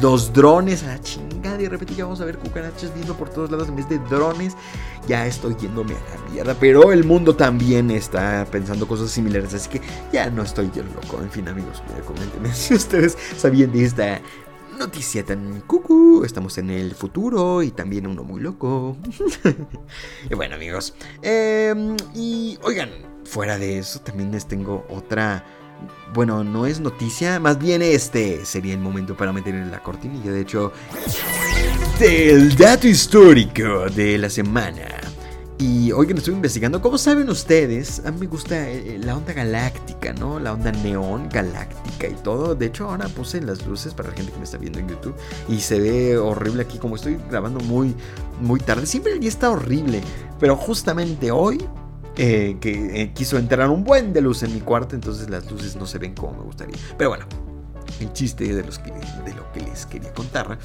Los 0.00 0.32
drones 0.32 0.82
a 0.84 0.86
la 0.88 1.00
chingada. 1.00 1.60
Y 1.60 1.64
de 1.64 1.68
repente 1.68 1.94
ya 1.94 2.04
vamos 2.04 2.20
a 2.20 2.24
ver 2.24 2.38
cucarachas 2.38 2.94
viendo 2.94 3.14
por 3.14 3.28
todos 3.28 3.50
lados 3.50 3.68
en 3.68 3.76
vez 3.76 3.88
de 3.88 3.98
drones. 3.98 4.56
Ya 5.06 5.26
estoy 5.26 5.54
yéndome 5.56 5.94
a 5.94 6.16
la 6.16 6.30
mierda. 6.32 6.56
Pero 6.58 6.92
el 6.92 7.04
mundo 7.04 7.36
también 7.36 7.90
está 7.90 8.46
pensando 8.50 8.86
cosas 8.86 9.10
similares. 9.10 9.52
Así 9.54 9.68
que 9.68 9.80
ya 10.12 10.30
no 10.30 10.42
estoy 10.42 10.70
yo 10.74 10.82
loco. 10.82 11.20
En 11.20 11.30
fin, 11.30 11.48
amigos, 11.48 11.82
coméntenme 12.06 12.52
si 12.54 12.74
ustedes 12.74 13.18
sabían 13.36 13.72
de 13.72 13.84
esta 13.84 14.20
noticia 14.78 15.24
tan 15.24 15.60
cucu. 15.62 16.24
Estamos 16.24 16.58
en 16.58 16.70
el 16.70 16.94
futuro 16.94 17.62
y 17.62 17.70
también 17.70 18.06
uno 18.06 18.24
muy 18.24 18.40
loco. 18.40 18.96
y 20.30 20.34
bueno, 20.34 20.54
amigos. 20.56 20.94
Eh, 21.22 21.96
y 22.14 22.58
oigan, 22.62 22.90
fuera 23.24 23.58
de 23.58 23.78
eso, 23.78 24.00
también 24.00 24.32
les 24.32 24.46
tengo 24.46 24.86
otra 24.88 25.44
bueno, 26.14 26.44
no 26.44 26.66
es 26.66 26.80
noticia, 26.80 27.40
más 27.40 27.58
bien 27.58 27.82
este 27.82 28.44
sería 28.44 28.74
el 28.74 28.80
momento 28.80 29.16
para 29.16 29.32
meter 29.32 29.54
en 29.54 29.70
la 29.70 29.82
cortinilla. 29.82 30.30
De 30.30 30.40
hecho, 30.40 30.72
el 32.00 32.56
dato 32.56 32.88
histórico 32.88 33.88
de 33.90 34.18
la 34.18 34.28
semana. 34.28 34.88
Y 35.58 35.92
hoy 35.92 36.08
que 36.08 36.14
estoy 36.14 36.34
investigando, 36.34 36.82
como 36.82 36.98
saben 36.98 37.30
ustedes, 37.30 38.02
a 38.04 38.10
mí 38.10 38.20
me 38.20 38.26
gusta 38.26 38.68
eh, 38.68 38.98
la 38.98 39.16
onda 39.16 39.32
galáctica, 39.32 40.12
¿no? 40.12 40.40
La 40.40 40.52
onda 40.52 40.72
neón 40.72 41.28
galáctica 41.28 42.08
y 42.08 42.14
todo. 42.14 42.56
De 42.56 42.66
hecho, 42.66 42.88
ahora 42.88 43.06
puse 43.06 43.40
las 43.40 43.64
luces 43.64 43.94
para 43.94 44.08
la 44.08 44.16
gente 44.16 44.32
que 44.32 44.38
me 44.38 44.44
está 44.44 44.58
viendo 44.58 44.80
en 44.80 44.88
YouTube 44.88 45.14
y 45.48 45.60
se 45.60 45.78
ve 45.78 46.18
horrible 46.18 46.62
aquí, 46.62 46.78
como 46.78 46.96
estoy 46.96 47.16
grabando 47.30 47.60
muy, 47.60 47.94
muy 48.40 48.58
tarde. 48.58 48.86
Siempre 48.86 49.12
el 49.12 49.20
día 49.20 49.28
está 49.28 49.50
horrible, 49.50 50.00
pero 50.40 50.56
justamente 50.56 51.30
hoy 51.30 51.64
eh, 52.16 52.56
que 52.60 53.02
eh, 53.02 53.12
quiso 53.14 53.38
entrar 53.38 53.70
un 53.70 53.84
buen 53.84 54.12
de 54.12 54.20
luz 54.20 54.42
en 54.42 54.52
mi 54.52 54.60
cuarto, 54.60 54.94
entonces 54.94 55.30
las 55.30 55.50
luces 55.50 55.76
no 55.76 55.86
se 55.86 55.98
ven 55.98 56.14
como 56.14 56.34
me 56.34 56.42
gustaría. 56.42 56.76
Pero 56.98 57.10
bueno, 57.10 57.24
el 58.00 58.12
chiste 58.12 58.52
de, 58.52 58.62
lo 58.62 59.52
que 59.52 59.60
les 59.60 59.86
quería 59.86 60.12
contar 60.12 60.58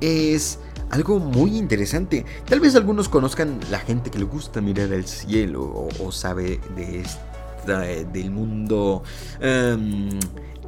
es 0.00 0.58
algo 0.90 1.18
muy 1.18 1.56
interesante. 1.56 2.24
Tal 2.46 2.60
vez 2.60 2.74
algunos 2.76 3.08
conozcan 3.08 3.60
la 3.70 3.78
gente 3.78 4.10
que 4.10 4.18
le 4.18 4.24
gusta 4.24 4.60
mirar 4.60 4.92
al 4.92 5.06
cielo 5.06 5.88
o, 5.98 6.12
sabe 6.12 6.60
de 6.76 7.00
esta, 7.00 7.80
del 7.80 8.30
mundo 8.30 9.02
em, 9.40 10.10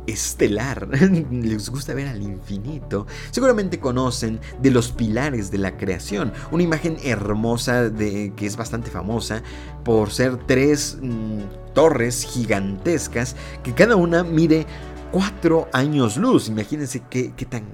estelar, 0.06 0.88
les 1.30 1.71
gusta 1.71 1.94
ver 1.94 2.09
al 2.09 2.23
infinito, 2.23 3.06
seguramente 3.30 3.80
conocen 3.80 4.40
de 4.61 4.71
los 4.71 4.92
pilares 4.92 5.50
de 5.50 5.59
la 5.59 5.76
creación, 5.76 6.32
una 6.50 6.62
imagen 6.62 6.97
hermosa 7.04 7.88
de, 7.88 8.32
que 8.37 8.47
es 8.47 8.56
bastante 8.56 8.90
famosa 8.90 9.42
por 9.85 10.11
ser 10.11 10.37
tres 10.47 10.99
mm, 11.00 11.73
torres 11.75 12.25
gigantescas 12.25 13.37
que 13.62 13.75
cada 13.75 13.97
una 13.97 14.25
mide 14.25 14.66
cuatro 15.11 15.68
años 15.73 16.16
luz, 16.16 16.49
imagínense 16.49 17.02
qué, 17.09 17.32
qué 17.37 17.44
tan 17.44 17.64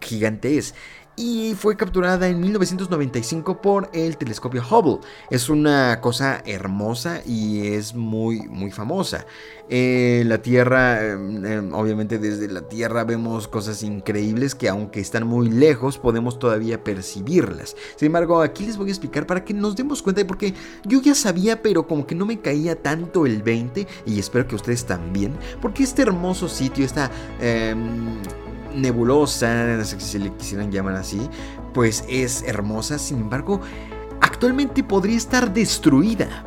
gigante 0.00 0.58
es 0.58 0.74
y 1.16 1.54
fue 1.54 1.76
capturada 1.76 2.28
en 2.28 2.40
1995 2.40 3.60
por 3.62 3.88
el 3.92 4.18
telescopio 4.18 4.62
Hubble. 4.62 4.98
Es 5.30 5.48
una 5.48 6.00
cosa 6.00 6.42
hermosa 6.44 7.22
y 7.24 7.68
es 7.68 7.94
muy, 7.94 8.46
muy 8.48 8.70
famosa. 8.70 9.26
Eh, 9.68 10.22
la 10.26 10.38
Tierra, 10.38 11.04
em, 11.04 11.44
em, 11.44 11.74
obviamente 11.74 12.18
desde 12.18 12.48
la 12.48 12.62
Tierra 12.62 13.02
vemos 13.04 13.48
cosas 13.48 13.82
increíbles 13.82 14.54
que 14.54 14.68
aunque 14.68 15.00
están 15.00 15.26
muy 15.26 15.50
lejos 15.50 15.98
podemos 15.98 16.38
todavía 16.38 16.84
percibirlas. 16.84 17.74
Sin 17.96 18.06
embargo, 18.06 18.42
aquí 18.42 18.66
les 18.66 18.76
voy 18.76 18.88
a 18.88 18.92
explicar 18.92 19.26
para 19.26 19.44
que 19.44 19.54
nos 19.54 19.74
demos 19.74 20.02
cuenta 20.02 20.20
de 20.20 20.26
porque 20.26 20.54
yo 20.84 21.00
ya 21.00 21.14
sabía, 21.14 21.62
pero 21.62 21.86
como 21.86 22.06
que 22.06 22.14
no 22.14 22.26
me 22.26 22.40
caía 22.40 22.80
tanto 22.80 23.26
el 23.26 23.42
20 23.42 23.86
y 24.04 24.18
espero 24.18 24.46
que 24.46 24.54
ustedes 24.54 24.84
también, 24.84 25.34
porque 25.60 25.82
este 25.82 26.02
hermoso 26.02 26.48
sitio, 26.48 26.84
está 26.84 27.10
nebulosa, 28.76 29.84
si 29.84 30.18
le 30.18 30.32
quisieran 30.34 30.70
llamar 30.70 30.96
así, 30.96 31.28
pues 31.74 32.04
es 32.08 32.42
hermosa, 32.42 32.98
sin 32.98 33.18
embargo, 33.18 33.60
actualmente 34.20 34.84
podría 34.84 35.16
estar 35.16 35.52
destruida. 35.52 36.44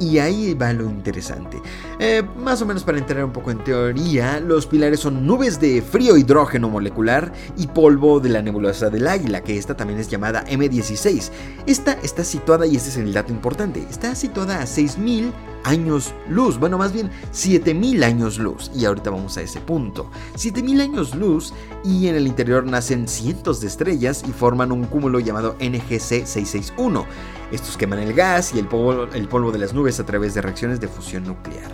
Y 0.00 0.18
ahí 0.18 0.54
va 0.54 0.72
lo 0.72 0.84
interesante. 0.84 1.62
Eh, 2.00 2.24
más 2.36 2.60
o 2.60 2.66
menos 2.66 2.82
para 2.82 2.98
entrar 2.98 3.24
un 3.24 3.32
poco 3.32 3.52
en 3.52 3.62
teoría, 3.62 4.40
los 4.40 4.66
pilares 4.66 4.98
son 4.98 5.24
nubes 5.24 5.60
de 5.60 5.80
frío 5.80 6.16
hidrógeno 6.16 6.68
molecular 6.68 7.32
y 7.56 7.68
polvo 7.68 8.18
de 8.18 8.30
la 8.30 8.42
nebulosa 8.42 8.90
del 8.90 9.06
águila, 9.06 9.44
que 9.44 9.56
esta 9.56 9.76
también 9.76 10.00
es 10.00 10.08
llamada 10.08 10.44
M16. 10.46 11.30
Esta 11.66 11.92
está 12.02 12.24
situada, 12.24 12.66
y 12.66 12.74
este 12.74 12.88
es 12.88 12.96
el 12.96 13.12
dato 13.12 13.32
importante, 13.32 13.86
está 13.88 14.16
situada 14.16 14.60
a 14.60 14.66
6000 14.66 15.32
años 15.64 16.14
luz, 16.28 16.58
bueno, 16.58 16.78
más 16.78 16.92
bien 16.92 17.10
7000 17.30 18.04
años 18.04 18.38
luz, 18.38 18.70
y 18.74 18.84
ahorita 18.84 19.10
vamos 19.10 19.36
a 19.36 19.42
ese 19.42 19.60
punto. 19.60 20.10
7000 20.34 20.80
años 20.80 21.14
luz 21.14 21.52
y 21.84 22.08
en 22.08 22.16
el 22.16 22.26
interior 22.26 22.64
nacen 22.64 23.08
cientos 23.08 23.60
de 23.60 23.68
estrellas 23.68 24.24
y 24.26 24.32
forman 24.32 24.72
un 24.72 24.84
cúmulo 24.84 25.20
llamado 25.20 25.56
NGC 25.60 26.26
661. 26.26 27.06
Estos 27.50 27.76
queman 27.76 27.98
el 27.98 28.14
gas 28.14 28.54
y 28.54 28.58
el 28.58 28.66
polvo, 28.66 29.04
el 29.12 29.28
polvo 29.28 29.52
de 29.52 29.58
las 29.58 29.74
nubes 29.74 30.00
a 30.00 30.06
través 30.06 30.34
de 30.34 30.42
reacciones 30.42 30.80
de 30.80 30.88
fusión 30.88 31.24
nuclear. 31.24 31.70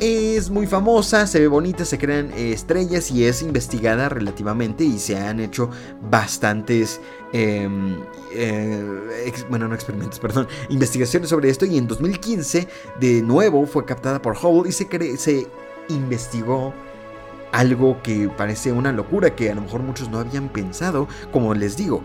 Es 0.00 0.48
muy 0.48 0.68
famosa, 0.68 1.26
se 1.26 1.40
ve 1.40 1.48
bonita, 1.48 1.84
se 1.84 1.98
crean 1.98 2.30
estrellas 2.36 3.10
y 3.10 3.24
es 3.24 3.42
investigada 3.42 4.08
relativamente 4.08 4.84
y 4.84 4.96
se 5.00 5.18
han 5.18 5.40
hecho 5.40 5.70
bastantes, 6.08 7.00
em, 7.32 7.96
eh, 8.32 9.32
bueno, 9.48 9.68
no 9.68 9.74
experimentos, 9.74 10.18
perdón, 10.18 10.48
investigaciones 10.68 11.28
sobre 11.30 11.50
esto 11.50 11.64
y 11.66 11.78
en 11.78 11.86
2015 11.86 12.68
de 13.00 13.22
nuevo 13.22 13.66
fue 13.66 13.84
captada 13.84 14.20
por 14.20 14.36
Hubble 14.36 14.68
y 14.68 14.72
se, 14.72 15.16
se 15.16 15.46
investigó 15.88 16.72
algo 17.52 18.02
que 18.02 18.28
parece 18.28 18.72
una 18.72 18.92
locura 18.92 19.34
que 19.34 19.50
a 19.50 19.54
lo 19.54 19.62
mejor 19.62 19.82
muchos 19.82 20.08
no 20.10 20.18
habían 20.18 20.48
pensado, 20.48 21.08
como 21.32 21.54
les 21.54 21.76
digo, 21.76 22.02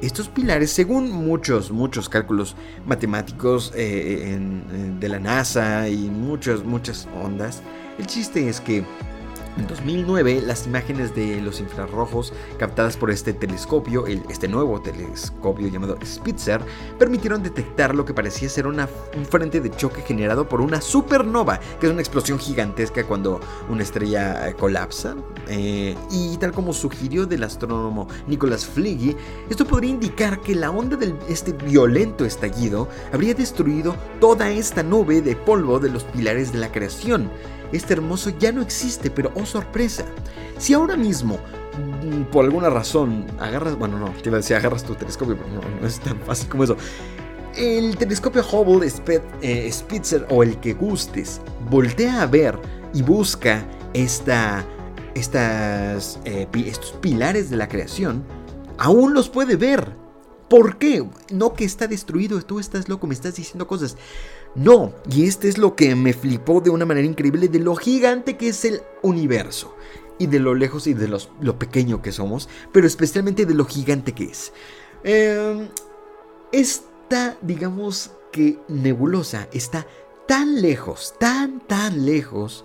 estos 0.00 0.28
pilares, 0.28 0.70
según 0.70 1.10
muchos, 1.10 1.70
muchos 1.70 2.08
cálculos 2.08 2.56
matemáticos 2.84 3.72
eh, 3.74 4.38
de 5.00 5.08
la 5.08 5.18
NASA 5.18 5.88
y 5.88 6.10
muchas, 6.10 6.64
muchas 6.64 7.08
ondas, 7.22 7.62
el 7.98 8.06
chiste 8.06 8.48
es 8.48 8.60
que 8.60 8.84
en 9.56 9.66
2009, 9.66 10.42
las 10.44 10.66
imágenes 10.66 11.14
de 11.14 11.40
los 11.40 11.60
infrarrojos 11.60 12.32
captadas 12.58 12.96
por 12.96 13.10
este 13.10 13.32
telescopio, 13.32 14.06
este 14.06 14.48
nuevo 14.48 14.80
telescopio 14.80 15.68
llamado 15.68 15.96
Spitzer, 16.04 16.60
permitieron 16.98 17.42
detectar 17.42 17.94
lo 17.94 18.04
que 18.04 18.14
parecía 18.14 18.48
ser 18.48 18.66
un 18.66 18.76
frente 19.30 19.60
de 19.60 19.70
choque 19.70 20.02
generado 20.02 20.48
por 20.48 20.60
una 20.60 20.80
supernova, 20.80 21.60
que 21.78 21.86
es 21.86 21.92
una 21.92 22.00
explosión 22.00 22.38
gigantesca 22.38 23.04
cuando 23.04 23.40
una 23.68 23.82
estrella 23.82 24.48
eh, 24.48 24.54
colapsa. 24.54 25.14
Eh, 25.48 25.94
y 26.10 26.36
tal 26.38 26.52
como 26.52 26.72
sugirió 26.72 27.24
el 27.24 27.42
astrónomo 27.42 28.08
Nicholas 28.26 28.66
Fliggy, 28.66 29.16
esto 29.48 29.64
podría 29.64 29.90
indicar 29.90 30.40
que 30.40 30.54
la 30.54 30.70
onda 30.70 30.96
de 30.96 31.14
este 31.28 31.52
violento 31.52 32.24
estallido 32.24 32.88
habría 33.12 33.34
destruido 33.34 33.94
toda 34.20 34.50
esta 34.50 34.82
nube 34.82 35.22
de 35.22 35.36
polvo 35.36 35.78
de 35.78 35.90
los 35.90 36.04
pilares 36.04 36.52
de 36.52 36.58
la 36.58 36.72
creación 36.72 37.30
este 37.72 37.94
hermoso 37.94 38.30
ya 38.38 38.52
no 38.52 38.62
existe, 38.62 39.10
pero 39.10 39.32
oh 39.34 39.46
sorpresa, 39.46 40.04
si 40.58 40.74
ahora 40.74 40.96
mismo 40.96 41.38
mm, 42.02 42.22
por 42.24 42.44
alguna 42.44 42.70
razón 42.70 43.26
agarras, 43.38 43.76
bueno 43.78 43.98
no, 43.98 44.10
te 44.10 44.28
iba 44.28 44.36
a 44.36 44.40
decir 44.40 44.56
agarras 44.56 44.84
tu 44.84 44.94
telescopio, 44.94 45.36
pero 45.36 45.80
no, 45.80 45.86
es 45.86 46.00
tan 46.00 46.18
fácil 46.20 46.48
como 46.48 46.64
eso. 46.64 46.76
El 47.56 47.96
telescopio 47.96 48.42
Hubble 48.42 48.90
eh, 49.40 49.70
Spitzer 49.70 50.26
o 50.28 50.42
el 50.42 50.58
que 50.58 50.74
gustes, 50.74 51.40
voltea 51.70 52.22
a 52.22 52.26
ver 52.26 52.58
y 52.92 53.02
busca 53.02 53.64
esta, 53.92 54.64
estas, 55.14 56.18
eh, 56.24 56.48
estos 56.66 56.92
pilares 57.00 57.50
de 57.50 57.56
la 57.56 57.68
creación, 57.68 58.24
aún 58.78 59.14
los 59.14 59.28
puede 59.28 59.56
ver. 59.56 60.04
¿Por 60.48 60.78
qué? 60.78 61.04
No 61.32 61.54
que 61.54 61.64
está 61.64 61.86
destruido, 61.86 62.40
tú 62.42 62.60
estás 62.60 62.88
loco, 62.88 63.06
me 63.06 63.14
estás 63.14 63.34
diciendo 63.36 63.66
cosas. 63.66 63.96
No, 64.54 64.92
y 65.10 65.26
este 65.26 65.48
es 65.48 65.58
lo 65.58 65.74
que 65.74 65.94
me 65.96 66.12
flipó 66.12 66.60
de 66.60 66.70
una 66.70 66.86
manera 66.86 67.06
increíble 67.06 67.48
de 67.48 67.58
lo 67.58 67.74
gigante 67.74 68.36
que 68.36 68.48
es 68.48 68.64
el 68.64 68.82
universo. 69.02 69.74
Y 70.18 70.28
de 70.28 70.38
lo 70.38 70.54
lejos 70.54 70.86
y 70.86 70.94
de 70.94 71.08
lo 71.40 71.58
pequeño 71.58 72.00
que 72.00 72.12
somos, 72.12 72.48
pero 72.72 72.86
especialmente 72.86 73.46
de 73.46 73.54
lo 73.54 73.64
gigante 73.64 74.12
que 74.12 74.24
es. 74.24 74.52
Em, 75.02 75.68
esta, 76.52 77.36
digamos 77.42 78.12
que 78.30 78.58
nebulosa 78.68 79.48
está 79.52 79.86
tan 80.28 80.62
lejos, 80.62 81.14
tan, 81.18 81.60
tan 81.60 82.06
lejos, 82.06 82.64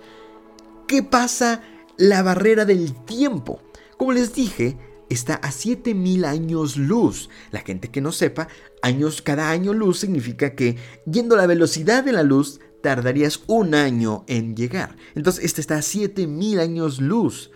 que 0.87 1.01
pasa 1.01 1.63
la 1.97 2.21
barrera 2.21 2.65
del 2.65 2.93
tiempo. 3.05 3.59
Como 3.97 4.13
les 4.13 4.33
dije, 4.33 4.77
está 5.09 5.35
a 5.35 5.51
7000 5.51 6.25
años 6.25 6.77
luz. 6.77 7.29
La 7.51 7.61
gente 7.61 7.89
que 7.89 8.01
no 8.01 8.11
sepa, 8.11 8.47
años 8.81 9.21
cada 9.21 9.49
año 9.49 9.73
luz 9.73 9.99
significa 9.99 10.55
que 10.55 10.77
yendo 11.05 11.35
a 11.35 11.39
la 11.39 11.47
velocidad 11.47 12.03
de 12.03 12.13
la 12.13 12.23
luz 12.23 12.59
tardarías 12.81 13.41
un 13.47 13.75
año 13.75 14.23
en 14.27 14.55
llegar. 14.55 14.95
Entonces, 15.15 15.43
este 15.43 15.61
está 15.61 15.77
a 15.77 15.81
7000 15.81 16.59
años 16.59 17.01
luz. 17.01 17.51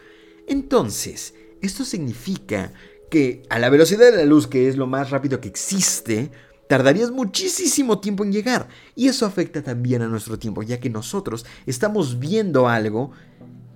Entonces, 0.48 1.34
esto 1.62 1.86
significa 1.86 2.74
que 3.10 3.44
a 3.50 3.60
la 3.60 3.70
velocidad 3.70 4.12
de 4.12 4.18
la 4.18 4.26
luz, 4.26 4.48
que 4.48 4.68
es 4.68 4.76
lo 4.76 4.88
más 4.88 5.12
rápido 5.12 5.40
que 5.40 5.48
existe, 5.48 6.32
tardarías 6.68 7.12
muchísimo 7.12 8.00
tiempo 8.00 8.24
en 8.24 8.32
llegar. 8.32 8.68
Y 8.96 9.08
eso 9.08 9.26
afecta 9.26 9.62
también 9.62 10.02
a 10.02 10.08
nuestro 10.08 10.40
tiempo, 10.40 10.64
ya 10.64 10.80
que 10.80 10.90
nosotros 10.90 11.46
estamos 11.66 12.20
viendo 12.20 12.68
algo 12.68 13.12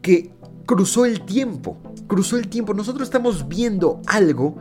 que 0.01 0.31
cruzó 0.67 1.05
el 1.05 1.21
tiempo, 1.21 1.81
cruzó 2.05 2.37
el 2.37 2.47
tiempo. 2.49 2.75
Nosotros 2.75 3.07
estamos 3.07 3.47
viendo 3.47 4.01
algo 4.05 4.57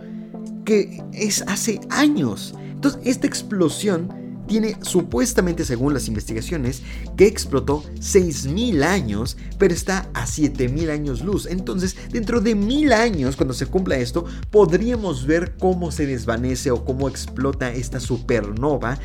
que 0.65 1.03
es 1.13 1.43
hace 1.43 1.81
años. 1.91 2.55
Entonces, 2.71 3.03
esta 3.05 3.27
explosión 3.27 4.25
tiene 4.47 4.77
supuestamente, 4.83 5.65
según 5.65 5.93
las 5.93 6.07
investigaciones, 6.07 6.83
que 7.17 7.27
explotó 7.27 7.83
6.000 7.97 8.85
años, 8.85 9.37
pero 9.59 9.75
está 9.75 10.09
a 10.15 10.27
7.000 10.27 10.91
años 10.91 11.23
luz. 11.23 11.47
Entonces, 11.47 11.97
dentro 12.13 12.41
de 12.41 12.55
mil 12.55 12.93
años, 12.93 13.35
cuando 13.35 13.55
se 13.55 13.67
cumpla 13.67 13.97
esto, 13.97 14.25
podríamos 14.51 15.27
ver 15.27 15.57
cómo 15.59 15.91
se 15.91 16.07
desvanece 16.07 16.71
o 16.71 16.85
cómo 16.85 17.09
explota 17.09 17.73
esta 17.73 17.99
supernova 17.99 19.01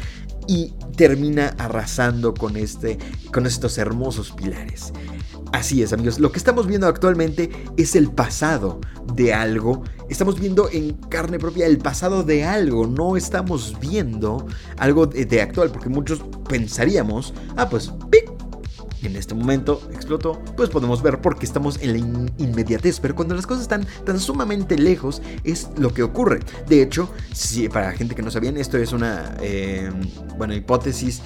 y 0.47 0.73
termina 0.95 1.55
arrasando 1.57 2.35
con, 2.35 2.55
este, 2.57 2.99
con 3.33 3.47
estos 3.47 3.79
hermosos 3.79 4.31
pilares. 4.31 4.93
Así 5.51 5.83
es, 5.83 5.91
amigos. 5.91 6.19
Lo 6.19 6.31
que 6.31 6.37
estamos 6.37 6.65
viendo 6.65 6.87
actualmente 6.87 7.49
es 7.77 7.95
el 7.95 8.09
pasado 8.11 8.79
de 9.15 9.33
algo. 9.33 9.83
Estamos 10.09 10.39
viendo 10.39 10.69
en 10.71 10.93
carne 10.93 11.39
propia 11.39 11.65
el 11.65 11.77
pasado 11.77 12.23
de 12.23 12.45
algo. 12.45 12.87
No 12.87 13.17
estamos 13.17 13.77
viendo 13.79 14.47
algo 14.77 15.07
de, 15.07 15.41
actual. 15.41 15.71
Porque 15.71 15.89
muchos 15.89 16.21
pensaríamos, 16.47 17.33
ah, 17.57 17.69
pues, 17.69 17.91
en 19.03 19.15
este 19.15 19.33
momento 19.33 19.81
explotó, 19.91 20.39
pues 20.55 20.69
podemos 20.69 21.01
ver 21.01 21.21
porque 21.21 21.45
estamos 21.45 21.79
en 21.81 21.93
la 21.93 21.97
inmediatez, 22.37 22.99
pero 22.99 23.15
cuando 23.15 23.35
las 23.35 23.47
cosas 23.47 23.63
están 23.63 23.85
tan 24.05 24.19
sumamente 24.19 24.77
lejos 24.77 25.21
es 25.43 25.69
lo 25.77 25.93
que 25.93 26.03
ocurre. 26.03 26.39
De 26.67 26.81
hecho, 26.81 27.09
para 27.73 27.91
gente 27.93 28.15
que 28.15 28.21
no 28.21 28.31
sabían, 28.31 28.57
esto 28.57 28.77
es 28.77 28.91
una 28.93 29.35
eh, 29.41 29.91
bueno, 30.37 30.53
hipótesis 30.53 31.21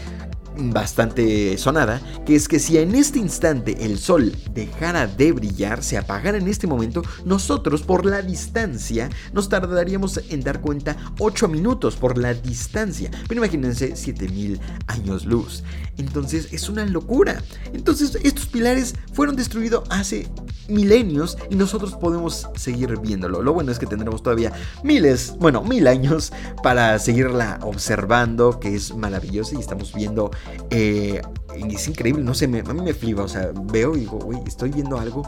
bastante 0.57 1.57
sonada, 1.57 2.01
que 2.25 2.35
es 2.35 2.47
que 2.47 2.59
si 2.59 2.77
en 2.77 2.95
este 2.95 3.19
instante 3.19 3.85
el 3.85 3.97
sol 3.97 4.35
dejara 4.53 5.07
de 5.07 5.31
brillar, 5.31 5.83
se 5.83 5.97
apagara 5.97 6.37
en 6.37 6.47
este 6.47 6.67
momento, 6.67 7.01
nosotros 7.25 7.81
por 7.81 8.05
la 8.05 8.21
distancia 8.21 9.09
nos 9.33 9.49
tardaríamos 9.49 10.19
en 10.29 10.41
dar 10.41 10.61
cuenta 10.61 10.95
8 11.19 11.47
minutos 11.47 11.95
por 11.95 12.17
la 12.17 12.33
distancia. 12.33 13.11
Pero 13.27 13.39
imagínense 13.39 13.95
7000 13.95 14.59
años 14.87 15.25
luz. 15.25 15.63
Entonces 15.97 16.49
es 16.51 16.69
una 16.69 16.85
locura. 16.85 17.41
Entonces 17.73 18.17
estos 18.23 18.47
pilares 18.47 18.95
fueron 19.13 19.35
destruidos 19.35 19.83
hace 19.89 20.27
milenios 20.67 21.37
y 21.49 21.55
nosotros 21.55 21.93
podemos 21.93 22.47
seguir 22.55 22.99
viéndolo. 22.99 23.41
Lo 23.41 23.53
bueno 23.53 23.71
es 23.71 23.79
que 23.79 23.85
tendremos 23.85 24.23
todavía 24.23 24.51
miles, 24.83 25.35
bueno, 25.39 25.63
mil 25.63 25.87
años 25.87 26.33
para 26.63 26.97
seguirla 26.99 27.59
observando, 27.61 28.59
que 28.59 28.75
es 28.75 28.95
maravilloso 28.95 29.55
y 29.55 29.59
estamos 29.59 29.93
viendo 29.93 30.31
eh, 30.69 31.21
es 31.55 31.87
increíble, 31.87 32.23
no 32.23 32.33
sé, 32.33 32.45
a 32.45 32.47
mí 32.47 32.81
me 32.81 32.93
flipa, 32.93 33.23
o 33.23 33.27
sea, 33.27 33.51
veo 33.71 33.95
y 33.95 34.01
digo, 34.01 34.19
güey, 34.19 34.39
estoy 34.45 34.71
viendo 34.71 34.99
algo 34.99 35.23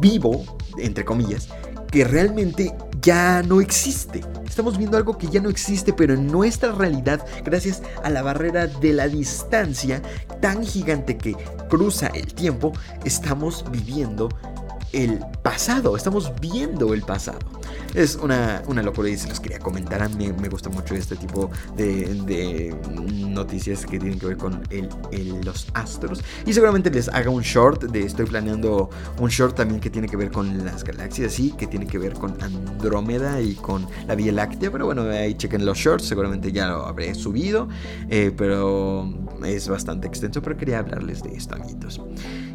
vivo, 0.00 0.44
entre 0.78 1.04
comillas, 1.04 1.48
que 1.90 2.04
realmente 2.04 2.74
ya 3.00 3.42
no 3.42 3.60
existe. 3.60 4.22
Estamos 4.46 4.78
viendo 4.78 4.96
algo 4.96 5.18
que 5.18 5.28
ya 5.28 5.40
no 5.40 5.48
existe, 5.48 5.92
pero 5.92 6.14
en 6.14 6.26
nuestra 6.26 6.72
realidad, 6.72 7.24
gracias 7.44 7.82
a 8.02 8.10
la 8.10 8.22
barrera 8.22 8.66
de 8.66 8.92
la 8.92 9.08
distancia 9.08 10.02
tan 10.40 10.64
gigante 10.64 11.16
que 11.16 11.36
cruza 11.68 12.08
el 12.08 12.34
tiempo, 12.34 12.72
estamos 13.04 13.64
viviendo 13.70 14.28
el 14.92 15.18
pasado, 15.42 15.96
estamos 15.96 16.32
viendo 16.40 16.94
el 16.94 17.02
pasado. 17.02 17.38
Es 17.94 18.16
una, 18.16 18.62
una 18.66 18.82
locura 18.82 19.08
y 19.08 19.16
se 19.16 19.28
los 19.28 19.38
quería 19.38 19.60
comentar. 19.60 20.02
A 20.02 20.08
mí 20.08 20.32
me 20.32 20.48
gusta 20.48 20.68
mucho 20.68 20.94
este 20.96 21.14
tipo 21.14 21.50
de, 21.76 22.74
noticias 23.28 23.86
que 23.86 23.98
tienen 23.98 24.18
que 24.18 24.26
ver 24.26 24.36
con 24.36 24.62
el, 24.70 24.88
los 25.44 25.68
astros. 25.74 26.22
Y 26.44 26.52
seguramente 26.52 26.90
les 26.90 27.08
haga 27.08 27.30
un 27.30 27.42
short. 27.42 27.84
De, 27.84 28.02
estoy 28.02 28.26
planeando 28.26 28.90
un 29.18 29.28
short 29.28 29.56
también 29.56 29.80
que 29.80 29.90
tiene 29.90 30.08
que 30.08 30.16
ver 30.16 30.32
con 30.32 30.64
las 30.64 30.82
galaxias, 30.82 31.32
sí, 31.32 31.54
que 31.56 31.66
tiene 31.66 31.86
que 31.86 31.98
ver 31.98 32.14
con 32.14 32.36
Andrómeda 32.42 33.40
y 33.40 33.54
con 33.54 33.86
la 34.08 34.16
Vía 34.16 34.32
Láctea. 34.32 34.72
Pero 34.72 34.86
bueno, 34.86 35.02
ahí 35.02 35.34
chequen 35.34 35.64
los 35.64 35.78
shorts. 35.78 36.06
Seguramente 36.06 36.50
ya 36.50 36.66
lo 36.66 36.86
habré 36.86 37.14
subido. 37.14 37.68
Eh, 38.10 38.32
pero 38.36 39.08
es 39.44 39.68
bastante 39.68 40.08
extenso. 40.08 40.42
Pero 40.42 40.56
quería 40.56 40.80
hablarles 40.80 41.22
de 41.22 41.34
esto, 41.34 41.54
amiguitos. 41.54 42.00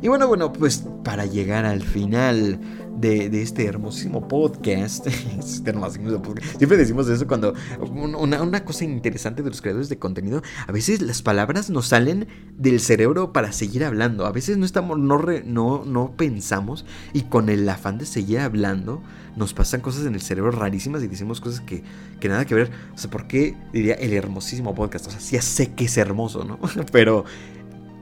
Y 0.02 0.08
bueno, 0.10 0.28
bueno, 0.28 0.52
pues 0.52 0.84
para 1.04 1.26
llegar 1.26 1.66
al 1.66 1.82
final 1.82 2.60
de, 3.00 3.42
este 3.42 3.66
hermosísimo 3.66 4.28
podcast. 4.28 5.08
este 5.40 5.70
hermosísimo 5.70 6.22
podcast. 6.22 6.58
Siempre 6.58 6.78
decimos 6.78 7.08
eso 7.10 7.28
cuando. 7.28 7.54
Una, 7.80 8.66
cosa 8.66 8.84
interesante 8.84 9.42
de 9.42 9.50
los 9.50 9.62
creadores 9.62 9.90
de 9.90 9.98
contenido. 9.98 10.42
A 10.68 10.72
veces 10.72 11.02
las 11.02 11.22
palabras 11.22 11.70
nos 11.70 11.88
salen 11.88 12.28
del 12.58 12.80
cerebro 12.80 13.32
para 13.34 13.52
seguir 13.52 13.84
hablando. 13.86 14.26
A 14.26 14.32
veces 14.32 14.58
no 14.58 14.66
estamos. 14.66 15.00
No, 15.00 15.20
no, 15.46 15.86
no 15.86 16.12
pensamos. 16.18 16.86
Y 17.14 17.24
con 17.24 17.50
el 17.50 17.68
afán 17.70 17.98
de 17.98 18.06
seguir 18.06 18.40
hablando. 18.40 19.02
Nos 19.36 19.54
pasan 19.54 19.80
cosas 19.80 20.06
en 20.06 20.16
el 20.16 20.22
cerebro 20.22 20.52
rarísimas 20.52 21.02
y 21.04 21.08
decimos 21.08 21.40
cosas 21.40 21.62
que, 21.62 21.84
que 22.20 22.28
nada 22.28 22.46
que 22.46 22.56
ver. 22.56 22.72
O 22.94 22.98
sea, 22.98 23.10
¿por 23.10 23.28
qué 23.28 23.56
diría 23.72 23.94
el 23.94 24.12
hermosísimo 24.14 24.76
podcast? 24.76 25.08
O 25.08 25.12
sea, 25.12 25.20
ya 25.20 25.42
sé 25.42 25.72
que 25.74 25.86
es 25.86 25.98
hermoso, 25.98 26.44
¿no? 26.44 26.60
Pero 26.92 27.24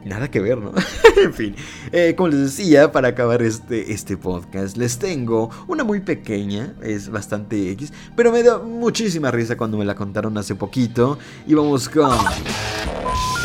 nada 0.06 0.30
que 0.30 0.40
ver, 0.40 0.58
¿no? 0.58 0.74
en 1.22 1.34
fin, 1.34 1.56
eh, 1.92 2.14
como 2.16 2.30
les 2.30 2.40
decía, 2.40 2.92
para 2.92 3.10
acabar 3.10 3.42
este, 3.42 3.92
este 3.92 4.18
podcast, 4.18 4.78
les 4.78 4.98
tengo 4.98 5.50
una 5.68 5.84
muy 5.84 6.00
pequeña, 6.02 6.74
es 6.82 7.10
bastante 7.10 7.72
X, 7.72 7.92
pero 8.16 8.32
me 8.32 8.44
dio 8.44 8.64
muchísima 8.64 9.32
risa 9.32 9.58
cuando 9.58 9.78
me 9.78 9.86
la 9.86 9.96
contaron 9.96 10.38
hace 10.38 10.56
poquito. 10.56 11.18
Y 11.46 11.54
vamos 11.54 11.90
con 11.90 12.12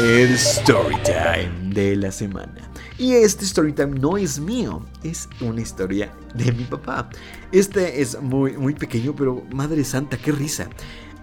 el 0.01 0.31
story 0.35 0.97
time 1.05 1.75
de 1.75 1.97
la 1.97 2.11
semana. 2.11 2.71
Y 2.99 3.15
este 3.15 3.45
story 3.45 3.73
time 3.73 3.99
no 3.99 4.17
es 4.17 4.39
mío, 4.39 4.85
es 5.03 5.29
una 5.41 5.61
historia 5.61 6.13
de 6.35 6.53
mi 6.53 6.65
papá. 6.65 7.11
Este 7.51 8.01
es 8.01 8.21
muy, 8.21 8.57
muy 8.57 8.75
pequeño, 8.75 9.15
pero 9.17 9.43
madre 9.53 9.85
santa, 9.85 10.17
qué 10.17 10.33
risa. 10.33 10.69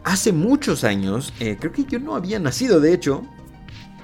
Hace 0.04 0.32
muchos 0.32 0.84
años, 0.84 1.34
eh, 1.40 1.58
creo 1.60 1.72
que 1.72 1.86
yo 1.86 2.00
no 2.00 2.16
había 2.16 2.40
nacido, 2.40 2.80
de 2.80 2.94
hecho, 2.94 3.24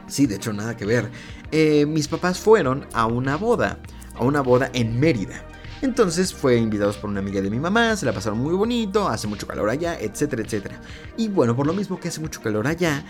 Sí, 0.08 0.28
de 0.28 0.36
hecho, 0.36 0.54
nada 0.54 0.78
que 0.78 0.86
ver. 0.86 1.10
Eh, 1.52 1.86
mis 1.86 2.08
papás 2.08 2.40
fueron 2.40 2.88
a 2.94 3.06
una 3.06 3.38
boda, 3.38 3.80
a 4.16 4.24
una 4.24 4.42
boda 4.42 4.70
en 4.74 5.00
Mérida. 5.00 5.44
Entonces 5.82 6.34
fue 6.34 6.58
invitados 6.58 6.98
por 6.98 7.10
una 7.10 7.20
amiga 7.20 7.42
de 7.42 7.50
mi 7.50 7.60
mamá, 7.60 7.96
se 7.96 8.06
la 8.06 8.14
pasaron 8.14 8.40
muy 8.40 8.56
bonito, 8.56 9.08
hace 9.08 9.28
mucho 9.28 9.46
calor 9.46 9.70
allá, 9.70 10.00
etcétera, 10.00 10.42
etcétera. 10.42 10.82
Y 11.18 11.28
bueno, 11.28 11.56
por 11.56 11.68
lo 11.68 11.74
mismo 11.74 12.00
que 12.00 12.08
hace 12.08 12.22
mucho 12.22 12.42
calor 12.42 12.66
allá, 12.66 13.04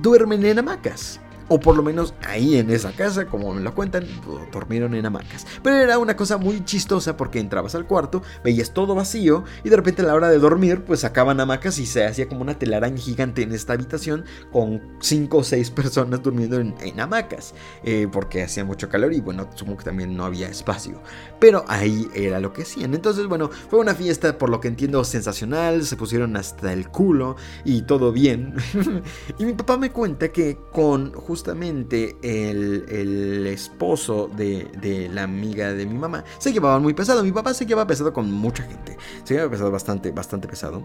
duermen 0.00 0.44
en 0.44 0.58
hamacas. 0.58 1.20
O 1.54 1.60
por 1.60 1.76
lo 1.76 1.82
menos 1.82 2.14
ahí 2.22 2.56
en 2.56 2.70
esa 2.70 2.92
casa, 2.92 3.26
como 3.26 3.52
me 3.52 3.60
lo 3.60 3.74
cuentan, 3.74 4.06
dormieron 4.50 4.94
en 4.94 5.04
hamacas. 5.04 5.46
Pero 5.62 5.76
era 5.76 5.98
una 5.98 6.16
cosa 6.16 6.38
muy 6.38 6.64
chistosa 6.64 7.14
porque 7.18 7.40
entrabas 7.40 7.74
al 7.74 7.86
cuarto, 7.86 8.22
veías 8.42 8.72
todo 8.72 8.94
vacío 8.94 9.44
y 9.62 9.68
de 9.68 9.76
repente 9.76 10.00
a 10.00 10.06
la 10.06 10.14
hora 10.14 10.30
de 10.30 10.38
dormir 10.38 10.82
pues 10.82 11.00
sacaban 11.00 11.40
hamacas 11.40 11.78
y 11.78 11.84
se 11.84 12.06
hacía 12.06 12.26
como 12.26 12.40
una 12.40 12.58
telaraña 12.58 12.96
gigante 12.96 13.42
en 13.42 13.52
esta 13.52 13.74
habitación 13.74 14.24
con 14.50 14.80
cinco 15.00 15.38
o 15.38 15.44
seis 15.44 15.70
personas 15.70 16.22
durmiendo 16.22 16.58
en, 16.58 16.74
hamacas. 16.98 17.52
Eh, 17.84 18.08
porque 18.10 18.42
hacía 18.42 18.64
mucho 18.64 18.88
calor 18.88 19.12
y 19.12 19.20
bueno, 19.20 19.46
supongo 19.54 19.76
que 19.76 19.84
también 19.84 20.16
no 20.16 20.24
había 20.24 20.48
espacio. 20.48 21.02
Pero 21.38 21.66
ahí 21.68 22.08
era 22.14 22.40
lo 22.40 22.54
que 22.54 22.62
hacían. 22.62 22.94
Entonces 22.94 23.26
bueno, 23.26 23.50
fue 23.68 23.78
una 23.78 23.94
fiesta 23.94 24.38
por 24.38 24.48
lo 24.48 24.58
que 24.58 24.68
entiendo 24.68 25.04
sensacional, 25.04 25.84
se 25.84 25.96
pusieron 25.96 26.34
hasta 26.34 26.72
el 26.72 26.88
culo 26.88 27.36
y 27.62 27.82
todo 27.82 28.10
bien. 28.10 28.54
y 29.38 29.44
mi 29.44 29.52
papá 29.52 29.76
me 29.76 29.92
cuenta 29.92 30.32
que 30.32 30.56
con 30.72 31.12
justamente 31.42 32.16
el, 32.22 33.48
esposo 33.48 34.30
de, 34.36 35.10
la 35.12 35.24
amiga 35.24 35.72
de 35.72 35.86
mi 35.86 35.98
mamá 35.98 36.22
se 36.38 36.52
llevaban 36.52 36.82
muy 36.82 36.94
pesado. 36.94 37.24
Mi 37.24 37.32
papá 37.32 37.52
se 37.52 37.66
llevaba 37.66 37.88
pesado 37.88 38.12
con 38.12 38.30
mucha 38.30 38.62
gente. 38.62 38.96
Se 39.24 39.34
llevaba 39.34 39.50
pesado 39.50 39.72
bastante, 39.72 40.12
bastante 40.12 40.46
pesado. 40.46 40.84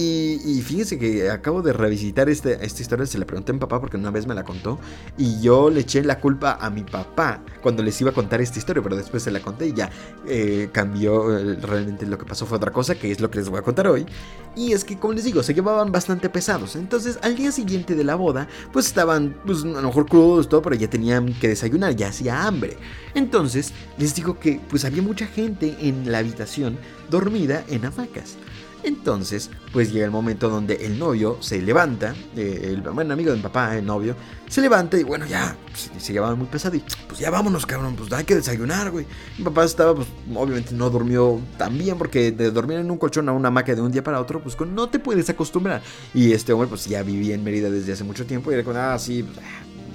Y, 0.00 0.62
fíjense 0.62 0.96
que 0.96 1.28
acabo 1.28 1.60
de 1.60 1.72
revisitar 1.72 2.28
este, 2.28 2.64
esta 2.64 2.82
historia, 2.82 3.04
se 3.04 3.18
la 3.18 3.26
pregunté 3.26 3.50
a 3.50 3.54
mi 3.54 3.58
papá 3.58 3.80
porque 3.80 3.96
una 3.96 4.12
vez 4.12 4.28
me 4.28 4.34
la 4.34 4.44
contó 4.44 4.78
y 5.16 5.40
yo 5.40 5.70
le 5.70 5.80
eché 5.80 6.04
la 6.04 6.20
culpa 6.20 6.56
a 6.60 6.70
mi 6.70 6.84
papá 6.84 7.42
cuando 7.60 7.82
les 7.82 8.00
iba 8.00 8.10
a 8.10 8.14
contar 8.14 8.40
esta 8.40 8.60
historia, 8.60 8.80
pero 8.80 8.94
después 8.94 9.24
se 9.24 9.32
la 9.32 9.40
conté 9.40 9.66
y 9.66 9.72
ya 9.72 9.90
eh, 10.24 10.68
cambió, 10.70 11.36
eh, 11.36 11.56
realmente 11.56 12.06
lo 12.06 12.16
que 12.16 12.24
pasó 12.24 12.46
fue 12.46 12.58
otra 12.58 12.70
cosa, 12.70 12.94
que 12.94 13.10
es 13.10 13.20
lo 13.20 13.28
que 13.28 13.38
les 13.38 13.48
voy 13.48 13.58
a 13.58 13.62
contar 13.62 13.88
hoy. 13.88 14.06
Y 14.54 14.72
es 14.72 14.84
que, 14.84 14.96
como 14.96 15.14
les 15.14 15.24
digo, 15.24 15.42
se 15.42 15.52
llevaban 15.52 15.90
bastante 15.90 16.28
pesados. 16.28 16.76
Entonces, 16.76 17.18
al 17.22 17.34
día 17.34 17.50
siguiente 17.50 17.96
de 17.96 18.04
la 18.04 18.14
boda, 18.14 18.46
pues 18.72 18.86
estaban, 18.86 19.36
pues 19.44 19.64
a 19.64 19.66
lo 19.66 19.82
mejor 19.82 20.06
crudos, 20.06 20.48
todo, 20.48 20.62
pero 20.62 20.76
ya 20.76 20.88
tenían 20.88 21.34
que 21.40 21.48
desayunar, 21.48 21.96
ya 21.96 22.08
hacía 22.08 22.46
hambre. 22.46 22.76
Entonces, 23.14 23.72
les 23.98 24.14
digo 24.14 24.38
que 24.38 24.60
pues 24.70 24.84
había 24.84 25.02
mucha 25.02 25.26
gente 25.26 25.76
en 25.80 26.12
la 26.12 26.18
habitación 26.18 26.78
dormida 27.10 27.64
en 27.68 27.84
hamacas. 27.84 28.36
Entonces, 28.82 29.50
pues 29.72 29.92
llega 29.92 30.04
el 30.04 30.10
momento 30.10 30.48
donde 30.48 30.86
el 30.86 30.98
novio 30.98 31.38
se 31.40 31.60
levanta, 31.60 32.14
eh, 32.36 32.70
el 32.72 32.80
buen 32.82 33.10
amigo 33.10 33.30
de 33.30 33.36
mi 33.36 33.42
papá, 33.42 33.76
el 33.76 33.84
novio, 33.84 34.14
se 34.48 34.60
levanta 34.60 34.98
y 34.98 35.02
bueno, 35.02 35.26
ya, 35.26 35.56
pues, 35.66 35.90
se, 35.98 36.12
llevaban 36.12 36.38
muy 36.38 36.46
pesado 36.46 36.76
y 36.76 36.82
pues 37.06 37.18
ya 37.18 37.30
vámonos, 37.30 37.66
cabrón, 37.66 37.96
pues 37.96 38.12
hay 38.12 38.24
que 38.24 38.34
desayunar, 38.34 38.90
güey. 38.90 39.06
Mi 39.36 39.44
papá 39.44 39.64
estaba, 39.64 39.94
pues 39.94 40.08
obviamente 40.34 40.74
no 40.74 40.90
durmió 40.90 41.40
tan 41.56 41.76
bien 41.76 41.98
porque 41.98 42.32
de 42.32 42.50
dormir 42.50 42.78
en 42.78 42.90
un 42.90 42.98
colchón 42.98 43.28
a 43.28 43.32
una 43.32 43.48
hamaca 43.48 43.74
de 43.74 43.80
un 43.80 43.92
día 43.92 44.02
para 44.02 44.20
otro, 44.20 44.40
pues 44.40 44.56
no 44.60 44.88
te 44.88 44.98
puedes 44.98 45.28
acostumbrar. 45.28 45.82
Y 46.14 46.32
este 46.32 46.52
hombre, 46.52 46.68
pues 46.68 46.86
ya 46.86 47.02
vivía 47.02 47.34
en 47.34 47.44
Mérida 47.44 47.70
desde 47.70 47.92
hace 47.92 48.04
mucho 48.04 48.26
tiempo 48.26 48.50
y 48.50 48.54
era 48.54 48.64
como, 48.64 48.78
ah, 48.78 48.98
sí, 48.98 49.22
pues, 49.22 49.38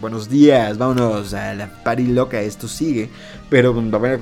buenos 0.03 0.27
días, 0.27 0.77
vámonos 0.77 1.33
a 1.33 1.53
la 1.53 1.81
pari 1.81 2.07
loca, 2.07 2.41
esto 2.41 2.67
sigue. 2.67 3.09
Pero 3.49 3.73
mi 3.73 3.89
papá 3.89 4.09
era 4.09 4.19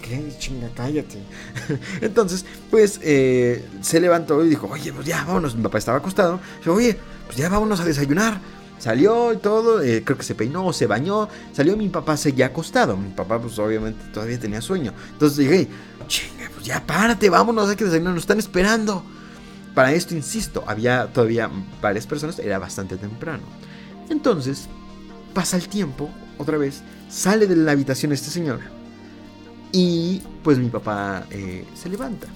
¿qué? 0.00 0.32
Chinga, 0.38 0.70
cállate. 0.74 1.18
Entonces, 2.00 2.46
pues 2.70 2.98
eh, 3.02 3.62
se 3.82 4.00
levantó 4.00 4.42
y 4.42 4.48
dijo, 4.48 4.66
oye, 4.66 4.94
pues 4.94 5.06
ya, 5.06 5.24
vámonos. 5.24 5.54
Mi 5.54 5.62
papá 5.62 5.76
estaba 5.76 5.98
acostado. 5.98 6.40
Dijo, 6.60 6.72
oye, 6.72 6.96
pues 7.26 7.36
ya 7.36 7.50
vámonos 7.50 7.80
a 7.80 7.84
desayunar. 7.84 8.40
Salió 8.78 9.34
y 9.34 9.36
todo, 9.36 9.82
eh, 9.82 10.02
creo 10.02 10.16
que 10.16 10.24
se 10.24 10.34
peinó, 10.34 10.72
se 10.72 10.86
bañó, 10.86 11.28
salió 11.52 11.76
mi 11.76 11.90
papá 11.90 12.16
seguía 12.16 12.46
acostado. 12.46 12.96
Mi 12.96 13.10
papá 13.10 13.38
pues 13.38 13.58
obviamente 13.58 14.06
todavía 14.10 14.40
tenía 14.40 14.62
sueño. 14.62 14.94
Entonces 15.12 15.36
dije, 15.36 15.68
chinga, 16.08 16.50
pues 16.54 16.64
ya 16.64 16.82
párate, 16.86 17.28
vámonos, 17.28 17.68
hay 17.68 17.76
que 17.76 17.84
desayunar, 17.84 18.14
nos 18.14 18.22
están 18.22 18.38
esperando. 18.38 19.04
Para 19.74 19.92
esto, 19.92 20.14
insisto, 20.14 20.64
había 20.66 21.12
todavía 21.12 21.50
varias 21.82 22.06
personas, 22.06 22.38
era 22.38 22.58
bastante 22.58 22.96
temprano. 22.96 23.42
Entonces, 24.08 24.68
pasa 25.34 25.56
el 25.56 25.68
tiempo, 25.68 26.10
otra 26.38 26.58
vez, 26.58 26.82
sale 27.08 27.46
de 27.46 27.56
la 27.56 27.72
habitación 27.72 28.12
este 28.12 28.30
señor. 28.30 28.60
Y 29.72 30.22
pues 30.42 30.58
mi 30.58 30.68
papá 30.68 31.26
eh, 31.30 31.64
se 31.74 31.88
levanta. 31.88 32.28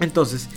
Entonces, 0.00 0.48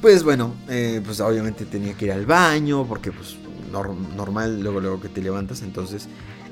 pues 0.00 0.22
bueno, 0.22 0.54
eh, 0.68 1.00
pues 1.04 1.20
obviamente 1.20 1.64
tenía 1.64 1.94
que 1.94 2.06
ir 2.06 2.12
al 2.12 2.26
baño, 2.26 2.86
porque 2.86 3.10
pues 3.10 3.36
normal, 3.70 4.62
luego, 4.62 4.80
luego 4.80 5.00
que 5.00 5.08
te 5.08 5.20
levantas. 5.20 5.62
Entonces, 5.62 6.08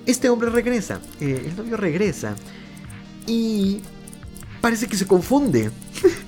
este 0.06 0.28
hombre 0.28 0.50
regresa, 0.50 1.00
eh, 1.20 1.44
el 1.46 1.56
novio 1.56 1.76
regresa. 1.76 2.35
Y 3.26 3.80
parece 4.61 4.88
que 4.88 4.96
se 4.96 5.06
confunde. 5.06 5.70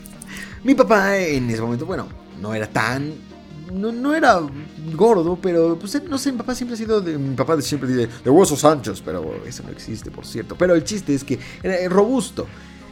mi 0.64 0.74
papá 0.74 1.18
en 1.18 1.50
ese 1.50 1.61
momento, 1.61 1.87
bueno, 1.87 2.07
no 2.40 2.54
era 2.54 2.68
tan 2.68 3.14
no, 3.74 3.92
no, 3.92 4.14
era 4.14 4.40
gordo, 4.94 5.38
pero 5.40 5.78
pues 5.78 6.02
no 6.04 6.18
sé, 6.18 6.32
mi 6.32 6.38
papá 6.38 6.54
siempre 6.54 6.74
ha 6.74 6.76
sido 6.76 7.00
de, 7.00 7.18
mi 7.18 7.34
papá 7.34 7.60
siempre 7.60 7.88
dice 7.88 8.08
de 8.22 8.30
huesos 8.30 8.64
anchos, 8.64 9.02
pero 9.04 9.42
eso 9.46 9.62
no 9.62 9.70
existe, 9.70 10.10
por 10.10 10.24
cierto. 10.24 10.56
Pero 10.56 10.74
el 10.74 10.84
chiste 10.84 11.14
es 11.14 11.24
que 11.24 11.38
era 11.62 11.88
robusto. 11.88 12.46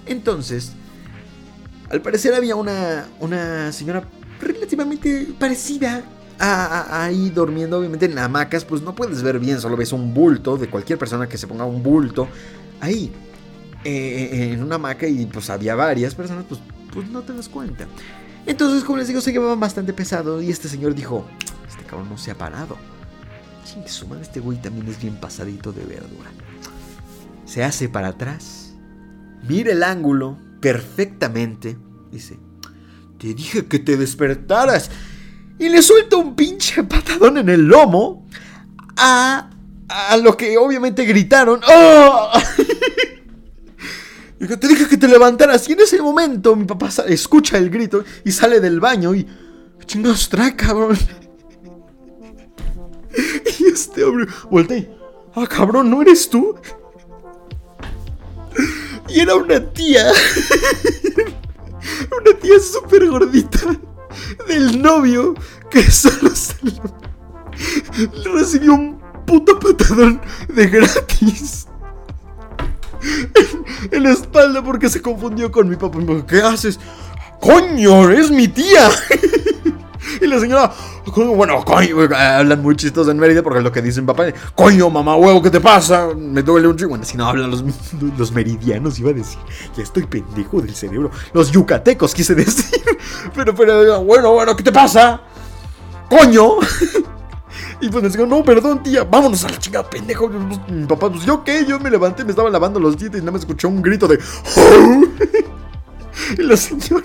Entonces, 0.06 0.72
al 1.90 2.02
parecer 2.02 2.34
había 2.34 2.56
una, 2.56 3.06
una 3.20 3.72
señora 3.72 4.04
relativamente 4.40 5.28
parecida 5.38 6.02
a, 6.38 7.04
ahí 7.04 7.30
durmiendo, 7.30 7.78
obviamente 7.78 8.06
en 8.06 8.18
hamacas, 8.18 8.64
pues 8.64 8.82
no 8.82 8.94
puedes 8.94 9.22
ver 9.22 9.38
bien, 9.38 9.60
solo 9.60 9.76
ves 9.76 9.92
un 9.92 10.12
bulto 10.12 10.56
de 10.56 10.68
cualquier 10.68 10.98
persona 10.98 11.28
que 11.28 11.38
se 11.38 11.46
ponga 11.46 11.64
un 11.64 11.82
bulto 11.82 12.28
ahí. 12.80 13.12
Eh, 13.84 14.52
en 14.52 14.62
una 14.62 14.76
hamaca 14.76 15.08
y 15.08 15.26
pues 15.26 15.50
había 15.50 15.74
varias 15.74 16.14
personas, 16.14 16.44
pues, 16.48 16.60
pues 16.92 17.08
no 17.10 17.22
te 17.22 17.32
das 17.32 17.48
cuenta. 17.48 17.86
Entonces, 18.46 18.84
como 18.84 18.98
les 18.98 19.08
digo, 19.08 19.20
se 19.20 19.32
llevaban 19.32 19.60
bastante 19.60 19.92
pesado 19.92 20.42
y 20.42 20.50
este 20.50 20.68
señor 20.68 20.94
dijo, 20.94 21.26
este 21.68 21.84
cabrón 21.84 22.08
no 22.08 22.18
se 22.18 22.30
ha 22.30 22.38
parado. 22.38 22.76
Chingue 23.64 23.88
su 23.88 24.06
madre, 24.08 24.22
este 24.22 24.40
güey 24.40 24.60
también 24.60 24.88
es 24.88 25.00
bien 25.00 25.16
pasadito 25.16 25.72
de 25.72 25.84
verdura. 25.84 26.30
Se 27.44 27.62
hace 27.62 27.88
para 27.88 28.08
atrás, 28.08 28.74
mira 29.48 29.72
el 29.72 29.82
ángulo 29.82 30.38
perfectamente, 30.60 31.76
dice, 32.10 32.38
te 33.18 33.34
dije 33.34 33.66
que 33.66 33.78
te 33.78 33.96
despertaras. 33.96 34.90
Y 35.58 35.68
le 35.68 35.80
suelta 35.82 36.16
un 36.16 36.34
pinche 36.34 36.82
patadón 36.82 37.38
en 37.38 37.48
el 37.48 37.66
lomo 37.66 38.26
a, 38.96 39.50
a 39.88 40.16
lo 40.16 40.36
que 40.36 40.58
obviamente 40.58 41.04
gritaron. 41.04 41.60
¡Oh! 41.68 42.32
te 44.46 44.68
dije 44.68 44.88
que 44.88 44.96
te 44.96 45.08
levantaras. 45.08 45.68
Y 45.68 45.72
en 45.72 45.80
ese 45.80 46.02
momento 46.02 46.56
mi 46.56 46.64
papá 46.64 46.88
escucha 47.06 47.58
el 47.58 47.70
grito 47.70 48.04
y 48.24 48.32
sale 48.32 48.60
del 48.60 48.80
baño 48.80 49.14
y. 49.14 49.24
¿Qué 49.24 49.86
chingados 49.86 50.28
cabrón? 50.56 50.98
Y 53.58 53.66
este 53.66 54.02
hombre 54.04 54.26
voltea 54.50 54.86
Ah, 55.34 55.46
cabrón, 55.46 55.90
¿no 55.90 56.00
eres 56.00 56.28
tú? 56.30 56.54
Y 59.08 59.20
era 59.20 59.34
una 59.34 59.60
tía. 59.72 60.06
Una 62.20 62.38
tía 62.40 62.58
súper 62.60 63.08
gordita. 63.08 63.60
Del 64.46 64.80
novio 64.80 65.34
que 65.70 65.90
solo 65.90 66.34
se 66.34 66.54
le 66.64 68.32
recibió 68.32 68.74
un 68.74 69.00
puto 69.26 69.58
patadón 69.58 70.20
de 70.48 70.66
gratis 70.66 71.66
en, 73.90 74.02
la 74.02 74.10
espalda 74.10 74.62
porque 74.62 74.88
se 74.88 75.02
confundió 75.02 75.50
con 75.50 75.68
mi 75.68 75.76
papá. 75.76 75.98
¿Qué 76.26 76.40
haces? 76.40 76.78
¡Coño! 77.40 78.10
¡Es 78.10 78.30
mi 78.30 78.48
tía! 78.48 78.88
y 80.20 80.26
la 80.26 80.38
señora, 80.38 80.72
bueno, 81.06 81.64
coño, 81.64 81.96
hablan 82.16 82.62
muy 82.62 82.76
chistosos 82.76 83.10
en 83.10 83.18
Mérida 83.18 83.42
porque 83.42 83.58
es 83.58 83.64
lo 83.64 83.72
que 83.72 83.82
dicen 83.82 84.06
papá. 84.06 84.26
Coño, 84.54 84.88
mamá, 84.88 85.16
huevo, 85.16 85.42
¿qué 85.42 85.50
te 85.50 85.60
pasa? 85.60 86.08
Me 86.16 86.42
duele 86.42 86.68
un 86.68 86.76
chico. 86.76 86.90
Bueno, 86.90 87.04
si 87.04 87.16
no 87.16 87.26
hablan 87.26 87.50
los, 87.50 87.64
los 88.18 88.32
meridianos, 88.32 88.98
iba 88.98 89.10
a 89.10 89.14
decir. 89.14 89.38
Ya 89.76 89.82
estoy 89.82 90.04
pendejo 90.04 90.60
del 90.60 90.74
cerebro. 90.74 91.10
Los 91.32 91.50
yucatecos, 91.50 92.14
quise 92.14 92.34
decir. 92.34 92.80
Pero, 93.34 93.54
pero, 93.54 94.02
bueno, 94.02 94.32
bueno, 94.32 94.54
¿qué 94.56 94.62
te 94.62 94.72
pasa? 94.72 95.20
¡Coño! 96.08 96.58
Y 97.82 97.88
pues 97.88 98.00
me 98.00 98.08
dijo, 98.08 98.24
no, 98.26 98.44
perdón, 98.44 98.80
tía, 98.80 99.02
vámonos 99.02 99.44
a 99.44 99.48
la 99.48 99.58
chingada, 99.58 99.90
pendejo. 99.90 100.28
Mi 100.28 100.86
papá, 100.86 101.10
pues 101.10 101.24
yo 101.24 101.42
qué, 101.42 101.66
yo 101.66 101.80
me 101.80 101.90
levanté, 101.90 102.24
me 102.24 102.30
estaba 102.30 102.48
lavando 102.48 102.78
los 102.78 102.96
dientes 102.96 103.20
y 103.20 103.24
nada 103.24 103.32
me 103.32 103.38
escuchó 103.38 103.68
un 103.68 103.82
grito 103.82 104.06
de. 104.06 104.20
la 106.38 106.56
señora 106.56 107.04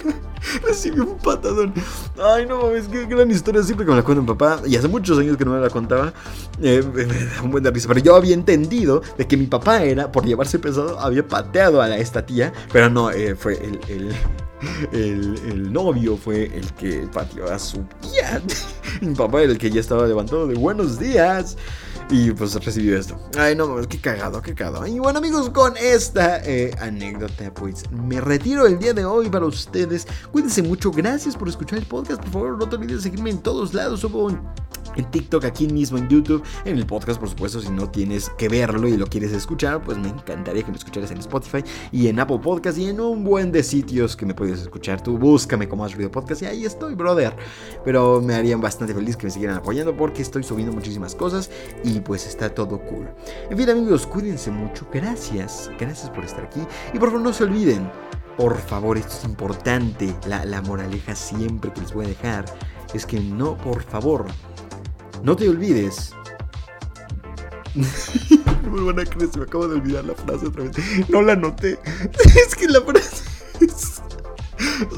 recibió 0.66 1.06
un 1.06 1.18
patadón. 1.18 1.74
Ay, 2.22 2.46
no 2.46 2.62
mames, 2.62 2.88
qué 2.88 3.06
gran 3.06 3.30
historia. 3.32 3.64
Siempre 3.64 3.86
que 3.86 3.92
me 3.92 3.98
la 3.98 4.04
cuenta 4.04 4.22
mi 4.22 4.28
papá, 4.28 4.62
y 4.66 4.76
hace 4.76 4.88
muchos 4.88 5.18
años 5.20 5.38
que 5.38 5.46
no 5.46 5.54
me 5.54 5.60
la 5.60 5.70
contaba, 5.70 6.14
eh, 6.62 6.84
me, 6.94 7.06
da 7.06 7.42
un 7.44 7.52
buen 7.52 7.64
de 7.64 7.72
risa. 7.72 7.88
Pero 7.88 8.00
yo 8.00 8.16
había 8.16 8.34
entendido 8.34 9.02
de 9.18 9.28
que 9.28 9.38
mi 9.38 9.48
papá 9.48 9.84
era, 9.84 10.12
por 10.12 10.26
llevarse 10.26 10.60
pesado, 10.60 11.00
había 11.00 11.28
pateado 11.28 11.82
a 11.82 11.96
esta 11.98 12.26
tía. 12.26 12.54
Pero 12.72 12.90
no, 12.90 13.12
eh, 13.12 13.36
fue 13.36 13.54
el, 13.54 13.80
el, 13.90 14.16
el, 14.92 15.72
novio 15.72 16.18
fue 16.18 16.46
el 16.46 16.74
que 16.74 17.08
pateó 17.14 17.52
a 17.52 17.60
su 17.60 17.84
tía. 18.02 18.42
Mi 19.02 19.14
papá 19.14 19.44
era 19.44 19.52
el 19.52 19.58
que 19.58 19.70
ya 19.70 19.80
estaba 19.80 20.08
levantado 20.08 20.48
de 20.48 20.56
buenos 20.56 21.00
días. 21.00 21.58
Y 22.10 22.32
pues 22.32 22.54
recibió 22.64 22.98
esto. 22.98 23.20
Ay, 23.38 23.54
no, 23.56 23.76
qué 23.88 24.00
cagado, 24.00 24.42
qué 24.42 24.56
cagado. 24.56 24.88
Y 24.88 24.98
bueno, 25.00 25.20
amigos, 25.20 25.50
con 25.50 25.76
esta 25.76 26.42
eh, 26.46 26.74
anécdota, 26.80 27.54
pues 27.54 27.84
me 27.92 28.22
retiro 28.22 28.66
el 28.66 28.80
día 28.80 28.94
de 28.94 29.04
hoy 29.04 29.30
para 29.30 29.46
ustedes. 29.46 30.08
Cuídense 30.32 30.64
mucho. 30.64 30.90
Gracias 30.92 31.36
por 31.36 31.50
escuchar 31.50 31.80
el 31.80 31.86
podcast. 31.86 32.22
Por 32.22 32.32
favor, 32.32 32.58
no 32.58 32.70
te 32.70 32.78
olvides 32.78 32.98
de 32.98 33.04
seguirme 33.04 33.32
en 33.32 33.40
todos 33.40 33.74
lados. 33.74 34.00
Subo 34.00 34.30
en 34.98 35.06
TikTok, 35.12 35.46
aquí 35.46 35.68
mismo 35.68 35.98
en 35.98 36.10
YouTube, 36.10 36.44
en 36.66 36.78
el 36.78 36.86
podcast, 36.86 37.20
por 37.20 37.30
supuesto, 37.30 37.62
si 37.62 37.70
no 37.70 37.90
tienes 37.90 38.30
que 38.38 38.50
verlo 38.50 38.88
y 38.88 38.98
lo 38.98 39.08
quieres 39.08 39.32
escuchar, 39.32 39.82
pues 39.84 39.98
me 39.98 40.10
encantaría 40.10 40.64
que 40.64 40.72
me 40.72 40.78
escucharas 40.78 41.12
en 41.12 41.20
Spotify 41.20 41.64
y 41.92 42.08
en 42.08 42.20
Apple 42.20 42.40
Podcast 42.40 42.78
y 42.78 42.90
en 42.90 43.00
un 43.00 43.24
buen 43.24 43.52
de 43.52 43.64
sitios 43.64 44.16
que 44.16 44.26
me 44.26 44.34
puedes 44.34 44.60
escuchar. 44.60 45.02
Tú 45.02 45.18
búscame 45.18 45.70
como 45.70 45.86
has 45.86 45.94
ruido 45.94 46.12
podcast 46.12 46.42
y 46.42 46.46
ahí 46.46 46.66
estoy, 46.66 46.96
brother. 46.96 47.36
Pero 47.86 48.22
me 48.22 48.34
harían 48.34 48.60
bastante 48.60 48.94
feliz 48.94 49.16
que 49.16 49.28
me 49.28 49.32
siguieran 49.32 49.58
apoyando 49.58 49.96
porque 49.96 50.22
estoy 50.22 50.44
subiendo 50.44 50.74
muchísimas 50.74 51.16
cosas 51.16 51.50
y 51.84 51.97
pues 52.02 52.28
está 52.28 52.54
todo 52.54 52.80
cool. 52.80 53.10
En 53.50 53.58
fin, 53.58 53.70
amigos, 53.70 54.08
cuídense 54.08 54.52
mucho. 54.52 54.88
Gracias, 54.92 55.70
gracias 55.80 56.10
por 56.10 56.26
estar 56.26 56.46
aquí 56.46 56.62
y 56.94 57.00
por 57.00 57.10
favor 57.10 57.24
no 57.24 57.34
se 57.34 57.44
olviden. 57.44 57.90
Por 58.38 58.58
favor, 58.58 58.98
esto 58.98 59.14
es 59.14 59.24
importante. 59.26 60.14
La, 60.28 60.46
la 60.46 60.62
moraleja 60.62 61.16
siempre 61.16 61.74
que 61.74 61.82
les 61.82 61.94
voy 61.94 62.06
a 62.06 62.10
dejar 62.10 62.46
es 62.94 63.06
que 63.06 63.20
no, 63.20 63.58
por 63.58 63.84
favor, 63.84 64.26
no 65.24 65.36
te 65.36 65.50
olvides. 65.50 66.14
no 68.64 68.72
me 68.72 68.82
van 68.82 69.00
a 69.00 69.10
creer, 69.10 69.32
se 69.32 69.40
me 69.40 69.46
acaba 69.46 69.68
de 69.68 69.76
olvidar 69.76 70.06
la 70.06 70.14
frase 70.14 70.48
otra 70.48 70.64
vez. 70.64 70.76
No 71.10 71.22
la 71.22 71.36
noté. 71.36 71.80
es 72.48 72.56
que 72.56 72.68
la 72.68 72.82
frase. 72.82 73.27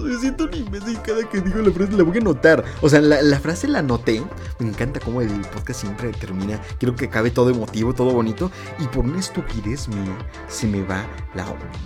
Me 0.01 0.17
siento 0.17 0.45
un 0.45 0.53
imbécil 0.53 0.99
cada 1.01 1.27
que 1.29 1.41
digo 1.41 1.59
la 1.61 1.71
frase 1.71 1.93
la 1.93 2.03
voy 2.03 2.17
a 2.17 2.21
notar. 2.21 2.63
O 2.81 2.89
sea, 2.89 3.01
la, 3.01 3.39
frase 3.39 3.67
la 3.67 3.81
noté. 3.81 4.23
Me 4.59 4.67
encanta 4.67 4.99
cómo 4.99 5.21
el 5.21 5.29
podcast 5.41 5.81
siempre 5.81 6.11
termina. 6.11 6.59
Quiero 6.77 6.95
que 6.95 7.05
acabe 7.05 7.31
todo 7.31 7.49
emotivo, 7.49 7.93
todo 7.93 8.11
bonito. 8.11 8.51
Y 8.79 8.87
por 8.87 9.05
una 9.05 9.19
estupidez 9.19 9.87
mía 9.87 10.17
se 10.47 10.67
me 10.67 10.83
va 10.83 11.05
la, 11.35 11.45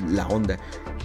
la 0.09 0.27
onda. 0.27 0.57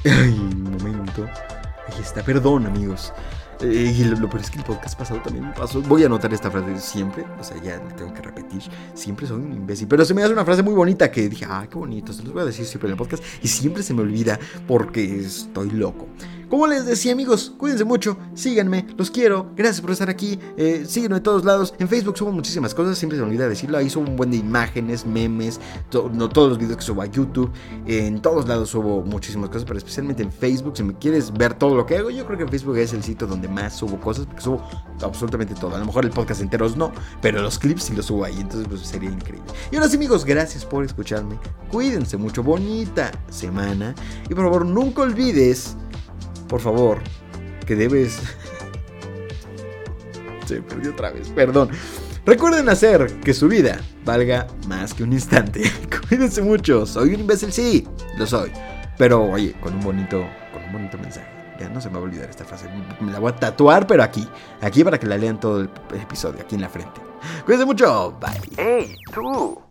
Ay, 0.04 0.38
un 0.38 0.62
momento. 0.62 1.24
Ahí 1.24 2.00
está, 2.00 2.22
perdón 2.22 2.66
amigos. 2.66 3.12
Eh, 3.60 3.92
y 3.96 4.04
lo, 4.04 4.28
peor 4.28 4.40
es 4.40 4.50
que 4.50 4.58
el 4.58 4.64
podcast 4.64 4.96
pasado 4.96 5.20
también 5.20 5.46
me 5.46 5.52
pasó. 5.52 5.82
Voy 5.82 6.02
a 6.02 6.06
anotar 6.06 6.32
esta 6.32 6.50
frase 6.50 6.78
siempre. 6.78 7.24
O 7.40 7.44
sea, 7.44 7.60
ya 7.60 7.76
la 7.76 7.96
tengo 7.96 8.14
que 8.14 8.22
repetir. 8.22 8.62
Siempre 8.94 9.26
soy 9.26 9.40
un 9.40 9.52
imbécil. 9.52 9.88
Pero 9.88 10.04
se 10.04 10.14
me 10.14 10.22
hace 10.22 10.32
una 10.32 10.44
frase 10.44 10.62
muy 10.62 10.74
bonita 10.74 11.10
que 11.10 11.28
dije, 11.28 11.46
ah, 11.48 11.66
qué 11.68 11.76
bonito. 11.76 12.12
Se 12.12 12.22
los 12.22 12.32
voy 12.32 12.42
a 12.42 12.46
decir 12.46 12.64
siempre 12.66 12.88
en 12.88 12.92
el 12.92 12.98
podcast. 12.98 13.22
Y 13.42 13.48
siempre 13.48 13.82
se 13.82 13.94
me 13.94 14.02
olvida 14.02 14.38
porque 14.66 15.20
estoy 15.20 15.70
loco. 15.70 16.08
Como 16.48 16.66
les 16.66 16.86
decía 16.86 17.12
amigos, 17.12 17.52
cuídense 17.58 17.84
mucho, 17.84 18.16
síganme, 18.32 18.86
los 18.96 19.10
quiero, 19.10 19.50
gracias 19.54 19.82
por 19.82 19.90
estar 19.90 20.08
aquí, 20.08 20.38
eh, 20.56 20.86
en 20.94 21.22
todos 21.22 21.44
lados, 21.44 21.74
en 21.78 21.88
Facebook 21.88 22.16
subo 22.16 22.32
muchísimas 22.32 22.74
cosas, 22.74 22.96
siempre 22.96 23.18
se 23.18 23.22
me 23.22 23.28
olvida 23.28 23.46
decirlo, 23.46 23.76
ahí 23.76 23.90
subo 23.90 24.08
un 24.08 24.16
buen 24.16 24.30
de 24.30 24.38
imágenes, 24.38 25.04
memes, 25.04 25.60
no, 25.92 26.28
todos 26.30 26.48
los 26.48 26.58
videos 26.58 26.78
que 26.78 26.82
subo 26.84 27.02
a 27.02 27.06
YouTube, 27.06 27.50
en 27.86 28.22
todos 28.22 28.48
lados 28.48 28.70
subo 28.70 29.02
muchísimas 29.02 29.50
cosas, 29.50 29.66
pero 29.66 29.76
especialmente 29.76 30.22
en 30.22 30.32
Facebook, 30.32 30.74
si 30.74 30.84
me 30.84 30.94
quieres 30.94 31.30
ver 31.30 31.52
todo 31.52 31.74
lo 31.74 31.84
que 31.84 31.98
hago, 31.98 32.08
yo 32.08 32.24
creo 32.24 32.38
que 32.38 32.48
Facebook 32.48 32.78
es 32.78 32.94
el 32.94 33.02
sitio 33.02 33.26
donde 33.26 33.46
más 33.46 33.76
subo 33.76 34.00
cosas, 34.00 34.24
porque 34.24 34.40
subo 34.40 34.62
absolutamente 35.02 35.54
todo, 35.54 35.76
a 35.76 35.78
lo 35.78 35.84
mejor 35.84 36.06
el 36.06 36.10
podcast 36.10 36.40
enteros 36.40 36.78
no, 36.78 36.92
pero 37.20 37.42
los 37.42 37.58
clips 37.58 37.84
sí 37.84 37.94
los 37.94 38.06
subo 38.06 38.24
ahí, 38.24 38.40
entonces 38.40 38.66
pues 38.68 38.80
sería 38.80 39.10
increíble. 39.10 39.52
Y 39.70 39.76
ahora 39.76 39.90
sí 39.90 39.96
amigos, 39.96 40.24
gracias 40.24 40.64
por 40.64 40.82
escucharme, 40.82 41.38
cuídense 41.70 42.16
mucho, 42.16 42.42
bonita 42.42 43.10
semana, 43.28 43.94
y 44.30 44.34
por 44.34 44.44
favor 44.44 44.64
nunca 44.64 45.02
olvides 45.02 45.76
por 46.48 46.60
favor, 46.60 46.98
que 47.66 47.76
debes... 47.76 48.20
Se 50.46 50.62
perdió 50.62 50.92
otra 50.92 51.10
vez, 51.10 51.28
perdón. 51.28 51.68
Recuerden 52.24 52.68
hacer 52.68 53.20
que 53.20 53.34
su 53.34 53.48
vida 53.48 53.80
valga 54.04 54.46
más 54.66 54.94
que 54.94 55.02
un 55.02 55.12
instante. 55.12 55.70
Cuídense 56.08 56.42
mucho, 56.42 56.86
soy 56.86 57.14
un 57.14 57.20
imbécil, 57.20 57.52
sí, 57.52 57.86
lo 58.16 58.26
soy. 58.26 58.50
Pero 58.96 59.24
oye, 59.24 59.54
con 59.60 59.74
un 59.74 59.80
bonito, 59.80 60.26
con 60.52 60.64
un 60.64 60.72
bonito 60.72 60.98
mensaje. 60.98 61.26
Ya 61.60 61.68
no 61.68 61.80
se 61.80 61.88
me 61.88 61.94
va 61.94 62.00
a 62.00 62.04
olvidar 62.04 62.30
esta 62.30 62.44
frase. 62.44 62.66
Me 63.00 63.12
la 63.12 63.18
voy 63.18 63.32
a 63.32 63.36
tatuar, 63.36 63.86
pero 63.86 64.02
aquí. 64.02 64.26
Aquí 64.60 64.84
para 64.84 64.98
que 64.98 65.06
la 65.06 65.16
lean 65.16 65.40
todo 65.40 65.60
el 65.60 65.70
episodio, 66.00 66.40
aquí 66.40 66.54
en 66.54 66.60
la 66.60 66.68
frente. 66.68 67.00
Cuídense 67.44 67.66
mucho. 67.66 68.16
Bye. 68.20 68.40
¡Hey, 68.56 68.96
tú! 69.12 69.67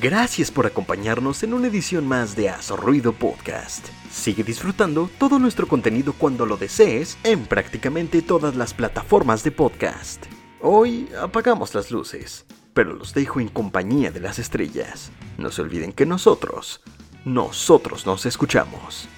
Gracias 0.00 0.50
por 0.50 0.66
acompañarnos 0.66 1.42
en 1.42 1.54
una 1.54 1.66
edición 1.66 2.06
más 2.06 2.36
de 2.36 2.50
Azo 2.50 2.76
Ruido 2.76 3.14
Podcast. 3.14 3.88
Sigue 4.10 4.44
disfrutando 4.44 5.10
todo 5.18 5.38
nuestro 5.38 5.66
contenido 5.66 6.12
cuando 6.12 6.46
lo 6.46 6.56
desees 6.56 7.18
en 7.24 7.46
prácticamente 7.46 8.22
todas 8.22 8.54
las 8.54 8.74
plataformas 8.74 9.42
de 9.42 9.50
podcast. 9.50 10.26
Hoy 10.60 11.08
apagamos 11.20 11.74
las 11.74 11.90
luces, 11.90 12.44
pero 12.74 12.92
los 12.92 13.14
dejo 13.14 13.40
en 13.40 13.48
compañía 13.48 14.12
de 14.12 14.20
las 14.20 14.38
estrellas. 14.38 15.10
No 15.38 15.50
se 15.50 15.62
olviden 15.62 15.92
que 15.92 16.06
nosotros, 16.06 16.82
nosotros 17.24 18.06
nos 18.06 18.26
escuchamos. 18.26 19.08